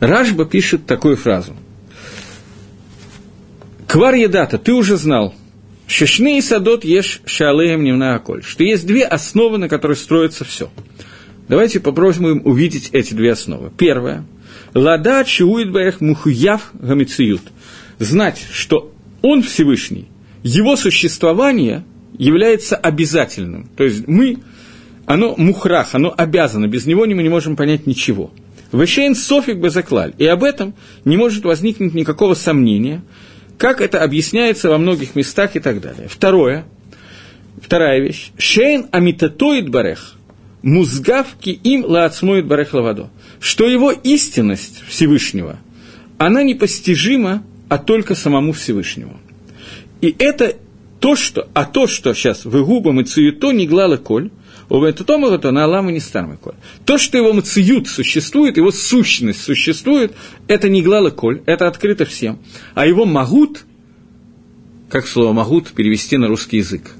[0.00, 1.54] Рашба пишет такую фразу.
[3.86, 5.34] Квар едата, ты уже знал,
[5.86, 10.70] Шишны и садот ешь шалеем немна аколь, что есть две основы, на которых строится все.
[11.48, 13.70] Давайте попробуем увидеть эти две основы.
[13.76, 14.24] Первое.
[14.72, 17.42] Лада чует баях мухуяв гамициют.
[17.98, 20.08] Знать, что он Всевышний,
[20.42, 21.84] его существование
[22.16, 23.68] является обязательным.
[23.76, 24.38] То есть мы,
[25.04, 28.32] оно мухрах, оно обязано, без него мы не можем понять ничего–
[28.74, 30.14] Вешейн софик безаклаль.
[30.18, 33.02] И об этом не может возникнуть никакого сомнения,
[33.56, 36.08] как это объясняется во многих местах и так далее.
[36.08, 36.64] Второе,
[37.62, 38.32] вторая вещь.
[38.36, 40.16] Шейн амитатоид барех,
[40.62, 43.10] музгавки им лаацмоид барех лавадо.
[43.38, 45.58] Что его истинность Всевышнего,
[46.18, 49.20] она непостижима, а только самому Всевышнему.
[50.00, 50.56] И это
[50.98, 54.30] то, что, а то, что сейчас в губам и цуето не глала коль,
[56.84, 60.14] То, что его мациют существует, его сущность существует,
[60.48, 62.38] это не глала коль, это открыто всем.
[62.74, 63.64] А его магут,
[64.88, 66.92] как слово магут перевести на русский язык?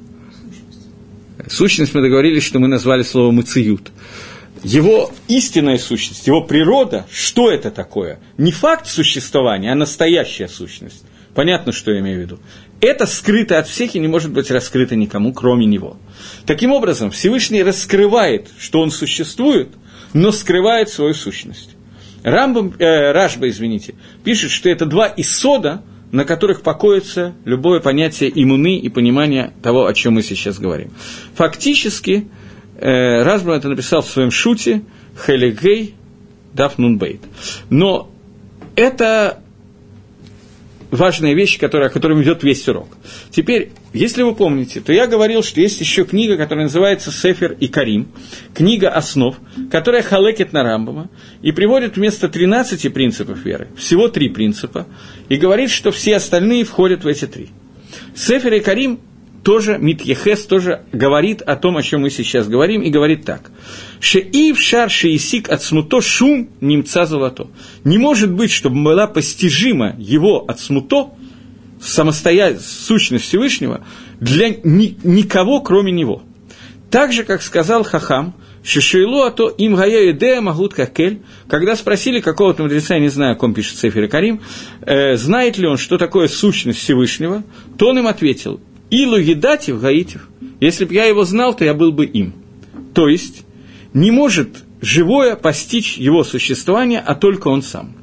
[1.48, 3.92] Сущность мы договорились, что мы назвали слово мациют.
[4.62, 8.18] Его истинная сущность, его природа, что это такое?
[8.38, 11.04] Не факт существования, а настоящая сущность.
[11.34, 12.38] Понятно, что я имею в виду
[12.84, 15.96] это скрыто от всех и не может быть раскрыто никому, кроме него.
[16.46, 19.68] Таким образом, Всевышний раскрывает, что он существует,
[20.12, 21.70] но скрывает свою сущность.
[22.22, 28.78] Рамбам, э, Рашба, извините, пишет, что это два исода, на которых покоится любое понятие иммуны
[28.78, 30.92] и понимание того, о чем мы сейчас говорим.
[31.34, 32.28] Фактически,
[32.76, 34.82] э, Рашба это написал в своем шуте
[35.26, 35.94] Хелегей
[36.54, 37.20] Дафнунбейт.
[37.68, 38.10] Но
[38.76, 39.40] это
[40.94, 42.88] важная вещь, которая, о которой идет весь урок.
[43.30, 47.68] Теперь, если вы помните, то я говорил, что есть еще книга, которая называется «Сефер и
[47.68, 48.08] Карим»,
[48.54, 49.36] книга основ,
[49.70, 51.10] которая халекет на Рамбама
[51.42, 54.86] и приводит вместо 13 принципов веры всего три принципа,
[55.28, 57.48] и говорит, что все остальные входят в эти три.
[58.14, 59.00] Сефер и Карим
[59.44, 63.50] тоже, Митьехес тоже говорит о том, о чем мы сейчас говорим, и говорит так.
[64.00, 67.48] Шеив шар шеисик от смуто шум немца золото.
[67.84, 71.10] Не может быть, чтобы была постижима его от смуто,
[71.80, 73.84] самостоятельная сущность Всевышнего,
[74.18, 76.22] для ни, никого, кроме него.
[76.90, 82.20] Так же, как сказал Хахам, Шишейлу, а то им гая идея магут какель, когда спросили
[82.20, 84.40] какого-то мудреца, я не знаю, о ком пишет Сефер Карим,
[84.80, 87.42] э, знает ли он, что такое сущность Всевышнего,
[87.76, 88.60] то он им ответил,
[88.94, 90.28] Илу едатив гаитив.
[90.60, 92.32] Если бы я его знал, то я был бы им.
[92.94, 93.44] То есть,
[93.92, 97.96] не может живое постичь его существование, а только он сам.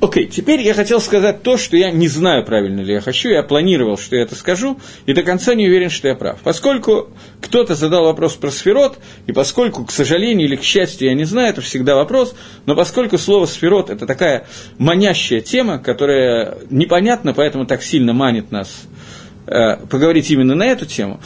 [0.00, 3.30] Окей, okay, теперь я хотел сказать то, что я не знаю, правильно ли я хочу,
[3.30, 6.40] я планировал, что я это скажу, и до конца не уверен, что я прав.
[6.42, 7.08] Поскольку
[7.40, 11.50] кто-то задал вопрос про сферот, и поскольку, к сожалению или к счастью, я не знаю,
[11.50, 12.34] это всегда вопрос,
[12.66, 14.46] но поскольку слово сферот– это такая
[14.78, 18.86] манящая тема, которая непонятна, поэтому так сильно манит нас
[19.46, 21.20] поговорить именно на эту тему,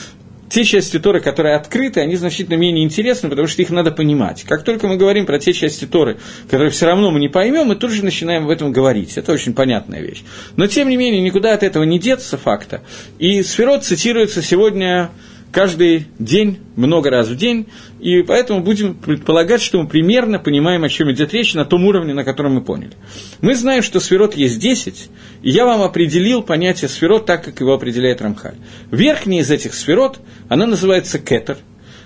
[0.49, 4.45] те части Торы, которые открыты, они значительно менее интересны, потому что их надо понимать.
[4.45, 7.77] Как только мы говорим про те части Торы, которые все равно мы не поймем, мы
[7.77, 9.19] тут же начинаем об этом говорить.
[9.19, 10.23] Это очень понятная вещь.
[10.57, 12.83] Но, тем не менее, никуда от этого не деться факта.
[13.19, 15.11] И Сферот цитируется сегодня
[15.53, 17.67] каждый день, много раз в день,
[18.01, 22.15] и поэтому будем предполагать, что мы примерно понимаем, о чем идет речь на том уровне,
[22.15, 22.93] на котором мы поняли.
[23.41, 25.11] Мы знаем, что сферот есть 10,
[25.43, 28.57] и я вам определил понятие сферот так, как его определяет Рамхаль.
[28.91, 31.59] Верхняя из этих сферот, она называется кетер,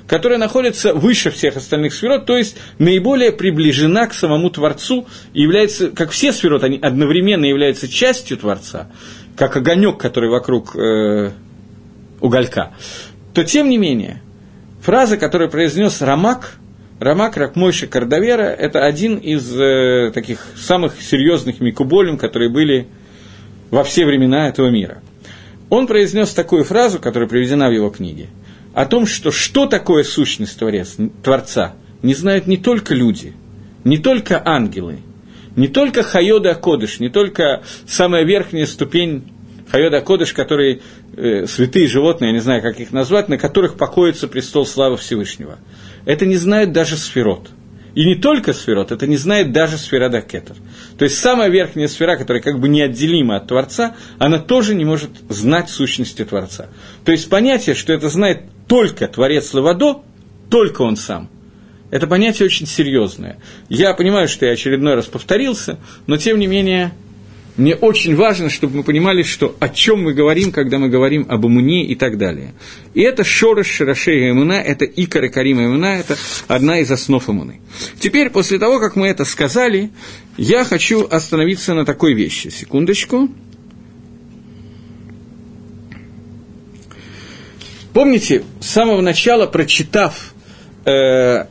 [0.07, 5.91] которая находится выше всех остальных сферот, то есть наиболее приближена к самому Творцу и является,
[5.91, 8.91] как все сферот, они одновременно являются частью Творца,
[9.37, 11.33] как огонек, который вокруг э,
[12.21, 12.73] уголька
[13.35, 14.21] то тем не менее,
[14.81, 16.57] фраза, которую произнес Рамак,
[16.99, 22.87] Рамак Ракмойши Кардавера, это один из э, таких самых серьезных микуболем, которые были
[23.71, 25.03] во все времена этого мира.
[25.71, 28.29] Он произнес такую фразу, которая приведена в его книге,
[28.75, 33.33] о том, что что такое сущность творец, Творца, не знают не только люди,
[33.83, 34.99] не только ангелы,
[35.57, 39.25] не только Хайода Кодыш, не только самая верхняя ступень
[39.73, 40.83] Хайода Кодыш, которые
[41.17, 45.59] э, святые животные, я не знаю, как их назвать, на которых покоится престол славы Всевышнего.
[46.05, 47.49] Это не знает даже сферот.
[47.95, 50.57] И не только сферот, это не знает даже сфера Дакетер.
[50.99, 55.11] То есть самая верхняя сфера, которая как бы неотделима от Творца, она тоже не может
[55.31, 56.69] знать сущности Творца.
[57.07, 60.03] То есть понятие, что это знает только Творец Лавадо,
[60.51, 61.31] только он сам–
[61.93, 63.37] это понятие очень серьезное.
[63.69, 66.93] Я понимаю, что я очередной раз повторился, но тем не менее
[67.57, 71.45] мне очень важно, чтобы мы понимали, что о чем мы говорим, когда мы говорим об
[71.45, 72.55] Амуне и так далее.
[72.95, 76.17] И это Шорош Шарашея Амуна, это Икара Карима Амуна, это
[76.49, 77.61] одна из основ Амуны.
[78.01, 79.91] Теперь, после того, как мы это сказали,
[80.39, 82.49] я хочу остановиться на такой вещи.
[82.49, 83.29] Секундочку.
[87.93, 90.33] Помните, с самого начала, прочитав
[90.87, 91.45] э,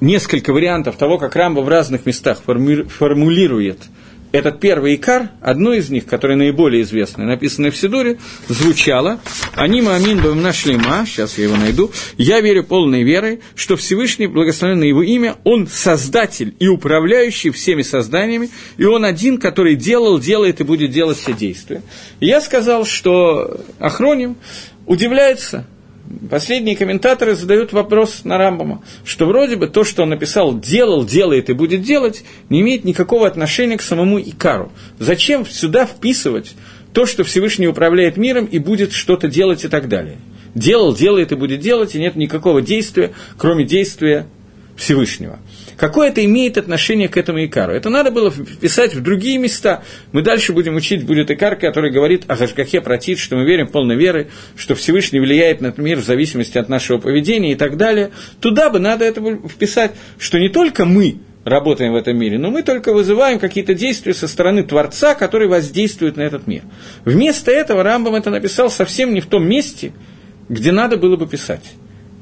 [0.00, 3.78] несколько вариантов того, как Рамба в разных местах формулирует–
[4.32, 8.18] этот первый икар, одно из них, которое наиболее известное, написанное в Сидуре,
[8.48, 9.20] звучало
[9.54, 14.26] «Анима амин бам нашли ма», сейчас я его найду, «Я верю полной верой, что Всевышний,
[14.26, 20.60] благословенный его имя, он создатель и управляющий всеми созданиями, и он один, который делал, делает
[20.60, 21.82] и будет делать все действия».
[22.20, 24.36] И я сказал, что Ахроним
[24.86, 25.66] удивляется,
[26.30, 31.50] последние комментаторы задают вопрос на Рамбама, что вроде бы то, что он написал «делал, делает
[31.50, 34.72] и будет делать», не имеет никакого отношения к самому Икару.
[34.98, 36.54] Зачем сюда вписывать
[36.92, 40.18] то, что Всевышний управляет миром и будет что-то делать и так далее?
[40.54, 44.26] Делал, делает и будет делать, и нет никакого действия, кроме действия
[44.76, 45.38] Всевышнего.
[45.80, 47.72] Какое это имеет отношение к этому Икару?
[47.72, 49.82] Это надо было вписать в другие места.
[50.12, 53.96] Мы дальше будем учить, будет Икар, который говорит о Гашгахе протит, что мы верим полной
[53.96, 58.10] веры, что Всевышний влияет на мир в зависимости от нашего поведения и так далее.
[58.40, 62.62] Туда бы надо это вписать, что не только мы работаем в этом мире, но мы
[62.62, 66.60] только вызываем какие-то действия со стороны Творца, который воздействует на этот мир.
[67.06, 69.94] Вместо этого Рамбам это написал совсем не в том месте,
[70.50, 71.64] где надо было бы писать.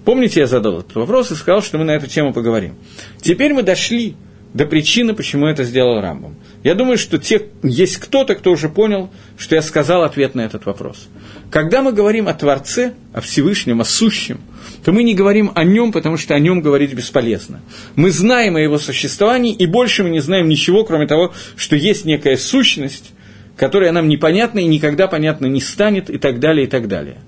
[0.09, 2.77] Помните, я задал этот вопрос и сказал, что мы на эту тему поговорим.
[3.21, 4.17] Теперь мы дошли
[4.55, 6.35] до причины, почему это сделал Рамбом.
[6.65, 10.65] Я думаю, что те, есть кто-то, кто уже понял, что я сказал ответ на этот
[10.65, 11.09] вопрос.
[11.51, 14.41] Когда мы говорим о Творце, о Всевышнем, о Сущем,
[14.83, 17.61] то мы не говорим о нем, потому что о нем говорить бесполезно.
[17.95, 22.07] Мы знаем о его существовании, и больше мы не знаем ничего, кроме того, что есть
[22.07, 23.13] некая сущность,
[23.59, 27.19] которая нам непонятна и никогда понятна не станет, и так далее, и так далее.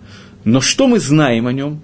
[0.45, 1.83] Но что мы знаем о нем?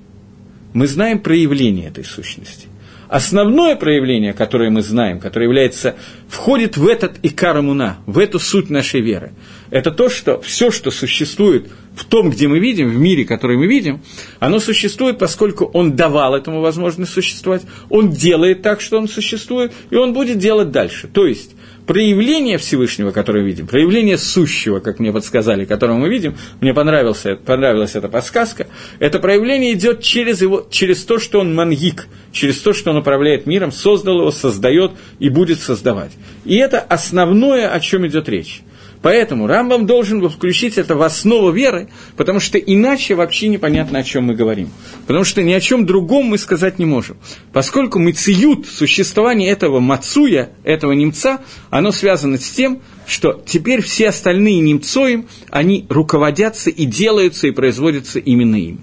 [0.76, 2.68] Мы знаем проявление этой сущности.
[3.08, 5.96] Основное проявление, которое мы знаем, которое является,
[6.28, 9.32] входит в этот икарамуна, в эту суть нашей веры,
[9.70, 13.66] это то, что все, что существует в том, где мы видим, в мире, который мы
[13.66, 14.02] видим,
[14.38, 19.96] оно существует, поскольку он давал этому возможность существовать, он делает так, что он существует, и
[19.96, 21.08] он будет делать дальше.
[21.10, 21.52] То есть,
[21.86, 27.36] проявление Всевышнего, которое мы видим, проявление сущего, как мне подсказали, которого мы видим, мне понравился,
[27.36, 28.66] понравилась эта подсказка,
[28.98, 33.46] это проявление идет через, его, через то, что он мангик, через то, что он управляет
[33.46, 36.12] миром, создал его, создает и будет создавать.
[36.44, 38.62] И это основное, о чем идет речь.
[39.02, 44.02] Поэтому Рамбам должен был включить это в основу веры, потому что иначе вообще непонятно, о
[44.02, 44.70] чем мы говорим.
[45.06, 47.16] Потому что ни о чем другом мы сказать не можем.
[47.52, 51.40] Поскольку мациют, существование этого мацуя, этого немца,
[51.70, 58.18] оно связано с тем, что теперь все остальные немцоим, они руководятся и делаются, и производятся
[58.18, 58.80] именно ими.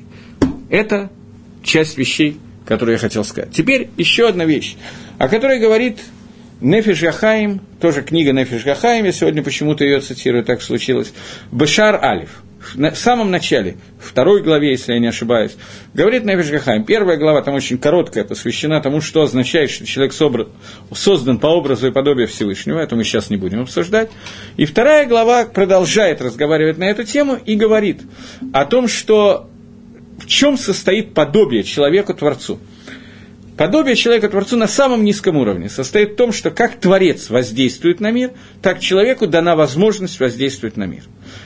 [0.70, 1.12] Это
[1.64, 3.52] часть вещей, которые я хотел сказать.
[3.52, 4.76] Теперь еще одна вещь,
[5.18, 6.00] о которой говорит
[6.64, 11.14] Нефиш Гахаим, тоже книга Нефиш Гахаим, я сегодня почему-то ее цитирую, так случилось.
[11.52, 12.42] Бешар Алиф,
[12.74, 15.58] в самом начале, второй главе, если я не ошибаюсь,
[15.94, 16.86] говорит Нефиш Гахаим.
[16.86, 20.48] Первая глава там очень короткая, посвящена тому, что означает, что человек собран,
[20.94, 24.10] создан по образу и подобию Всевышнего, это мы сейчас не будем обсуждать.
[24.56, 28.04] И вторая глава продолжает разговаривать на эту тему и говорит
[28.54, 29.50] о том, что
[30.18, 32.58] в чем состоит подобие человеку-творцу.
[33.58, 38.10] Подобие человека Творцу на самом низком уровне состоит в том, что как Творец воздействует на
[38.10, 38.32] мир,
[38.64, 41.04] так человеку дана возможность воздействовать на мир.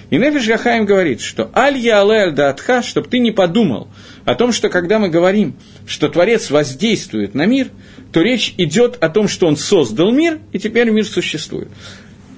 [0.09, 3.89] И Нефиш Гахаим говорит, что «Аль-я алэ даатха», чтобы ты не подумал
[4.23, 5.55] о том, что когда мы говорим,
[5.85, 7.67] что Творец воздействует на мир,
[8.13, 11.67] то речь идет о том, что он создал мир, и теперь мир существует.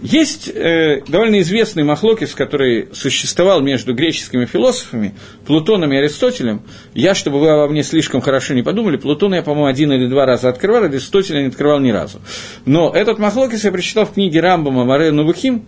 [0.02, 5.14] Есть э, довольно известный махлокис, который существовал между греческими философами,
[5.45, 6.62] Плутоном и Аристотелем.
[6.93, 10.26] Я, чтобы вы обо мне слишком хорошо не подумали, Плутона я, по-моему, один или два
[10.26, 12.22] раза открывал, Аристотеля не открывал ни разу.
[12.66, 15.66] Но этот махлокис я прочитал в книге Рамбама Маре Новухим,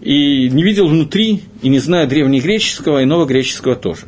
[0.00, 4.02] и не видел внутри, и не знаю древнегреческого и новогреческого тоже.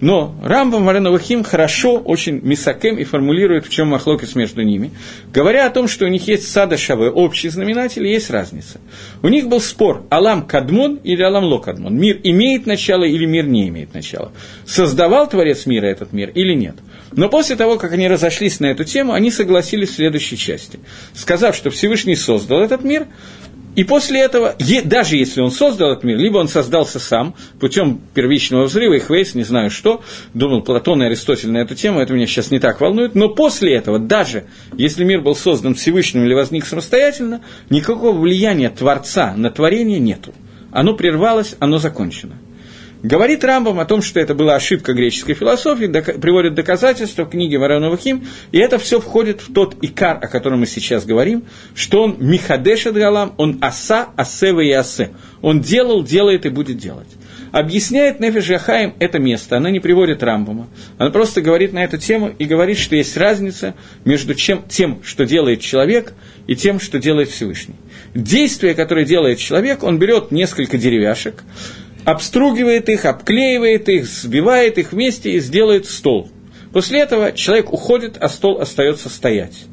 [0.00, 4.90] Но Рамбам Вареновахим хорошо, очень мисакем и формулирует, в чем махлокис между ними,
[5.32, 6.76] говоря о том, что у них есть сада
[7.14, 8.80] общий знаменатель, есть разница.
[9.22, 11.96] У них был спор, Алам Кадмон или Алам Ло Кадмон.
[11.96, 14.32] Мир имеет начало или мир не имеет начала.
[14.66, 16.76] Создавал Творец мира этот мир или нет.
[17.12, 20.80] Но после того, как они разошлись на эту тему, они согласились в следующей части.
[21.14, 23.06] Сказав, что Всевышний создал этот мир,
[23.76, 28.64] и после этого, даже если он создал этот мир, либо он создался сам путем первичного
[28.64, 30.02] взрыва, и Хвейс, не знаю что,
[30.32, 33.74] думал Платон и Аристотель на эту тему, это меня сейчас не так волнует, но после
[33.74, 34.44] этого, даже
[34.78, 40.32] если мир был создан Всевышним или возник самостоятельно, никакого влияния Творца на творение нету.
[40.72, 42.36] Оно прервалось, оно закончено.
[43.02, 47.58] Говорит Рамбам о том, что это была ошибка греческой философии, док- приводит доказательства в книге
[47.58, 51.44] Варанова Хим, и это все входит в тот икар, о котором мы сейчас говорим,
[51.74, 55.10] что он Михадеш Галам, он аса, асева и асе.
[55.42, 57.08] Он делал, делает и будет делать.
[57.52, 60.68] Объясняет Нефиш Яхаим это место, она не приводит Рамбама.
[60.98, 63.74] Она просто говорит на эту тему и говорит, что есть разница
[64.04, 66.12] между чем, тем, что делает человек,
[66.46, 67.76] и тем, что делает Всевышний.
[68.14, 71.42] Действие, которое делает человек, он берет несколько деревяшек,
[72.06, 76.30] обстругивает их, обклеивает их, сбивает их вместе и сделает стол.
[76.72, 79.64] После этого человек уходит, а стол остается стоять.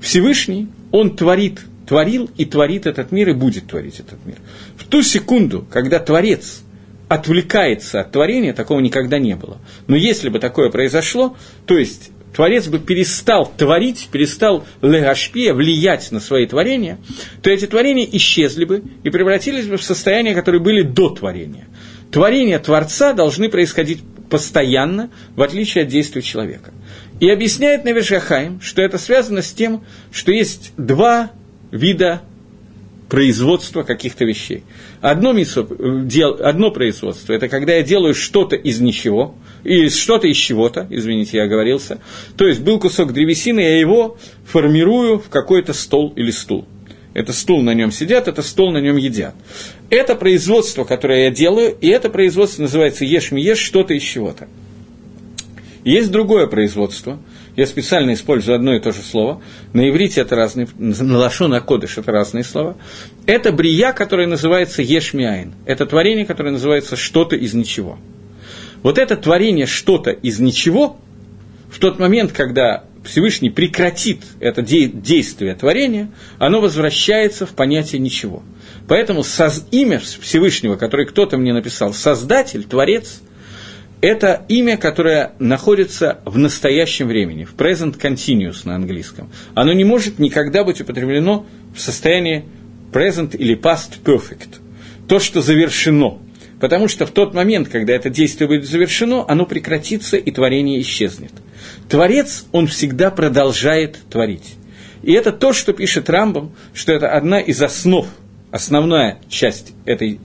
[0.00, 4.36] Всевышний, он творит, творил и творит этот мир и будет творить этот мир.
[4.76, 6.62] В ту секунду, когда Творец
[7.08, 9.58] отвлекается от творения, такого никогда не было.
[9.88, 11.36] Но если бы такое произошло,
[11.66, 16.98] то есть Творец бы перестал творить, перестал легашпия, влиять на свои творения,
[17.42, 21.66] то эти творения исчезли бы и превратились бы в состояния, которые были до творения.
[22.10, 26.72] Творения Творца должны происходить постоянно, в отличие от действий человека.
[27.20, 31.32] И объясняет Навишахаим, что это связано с тем, что есть два
[31.70, 32.22] вида
[33.08, 34.64] производства каких-то вещей.
[35.02, 35.34] Одно,
[36.40, 39.34] одно производство– это когда я делаю что-то из ничего,
[39.64, 41.98] и что-то из чего-то, извините, я оговорился.
[42.36, 46.66] То есть был кусок древесины, я его формирую в какой-то стол или стул.
[47.14, 49.34] Это стул, на нем сидят, это стол, на нем едят.
[49.90, 54.48] Это производство, которое я делаю, и это производство называется ешь ешь что-то из чего-то.
[55.84, 57.18] Есть другое производство,
[57.56, 59.42] я специально использую одно и то же слово,
[59.72, 62.76] на иврите это разные, на лашон кодыш это разные слова.
[63.26, 65.52] Это брия, которое называется ешмиайн.
[65.66, 67.98] Это творение, которое называется что-то из ничего.
[68.82, 70.98] Вот это творение что-то из ничего,
[71.70, 78.42] в тот момент, когда Всевышний прекратит это действие творения, оно возвращается в понятие ничего.
[78.88, 79.66] Поэтому соз...
[79.70, 83.20] имя Всевышнего, которое кто-то мне написал, Создатель, Творец,
[84.00, 89.30] это имя, которое находится в настоящем времени, в present continuous на английском.
[89.54, 92.44] Оно не может никогда быть употреблено в состоянии
[92.92, 94.58] present или past perfect.
[95.08, 96.18] То, что завершено.
[96.62, 101.32] Потому что в тот момент, когда это действие будет завершено, оно прекратится и творение исчезнет.
[101.88, 104.54] Творец, он всегда продолжает творить.
[105.02, 108.06] И это то, что пишет Рамбам, что это одна из основ,
[108.52, 110.20] основная часть этой,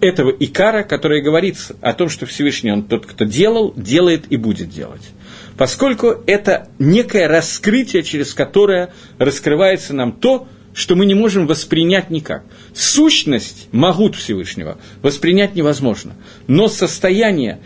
[0.00, 4.70] этого икара, которая говорится о том, что Всевышний, он тот, кто делал, делает и будет
[4.70, 5.02] делать.
[5.56, 12.44] Поскольку это некое раскрытие, через которое раскрывается нам то, что мы не можем воспринять никак.
[12.74, 16.14] Сущность могут Всевышнего воспринять невозможно,
[16.46, 17.60] но состояние,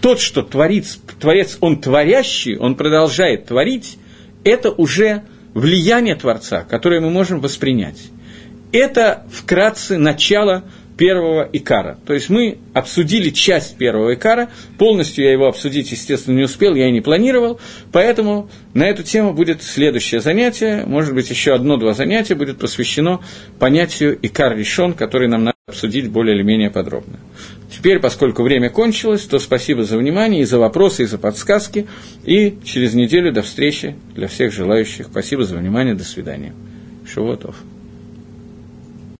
[0.00, 3.98] тот, что творец, творец, он творящий, он продолжает творить,
[4.44, 5.22] это уже
[5.54, 7.98] влияние Творца, которое мы можем воспринять.
[8.72, 10.64] Это вкратце начало
[10.96, 11.98] первого икара.
[12.06, 16.88] То есть мы обсудили часть первого икара, полностью я его обсудить, естественно, не успел, я
[16.88, 17.60] и не планировал,
[17.92, 23.20] поэтому на эту тему будет следующее занятие, может быть, еще одно-два занятия будет посвящено
[23.58, 27.18] понятию икар решен, который нам надо обсудить более или менее подробно.
[27.70, 31.86] Теперь, поскольку время кончилось, то спасибо за внимание и за вопросы, и за подсказки,
[32.24, 35.06] и через неделю до встречи для всех желающих.
[35.06, 36.52] Спасибо за внимание, до свидания.
[37.06, 37.56] Шувотов.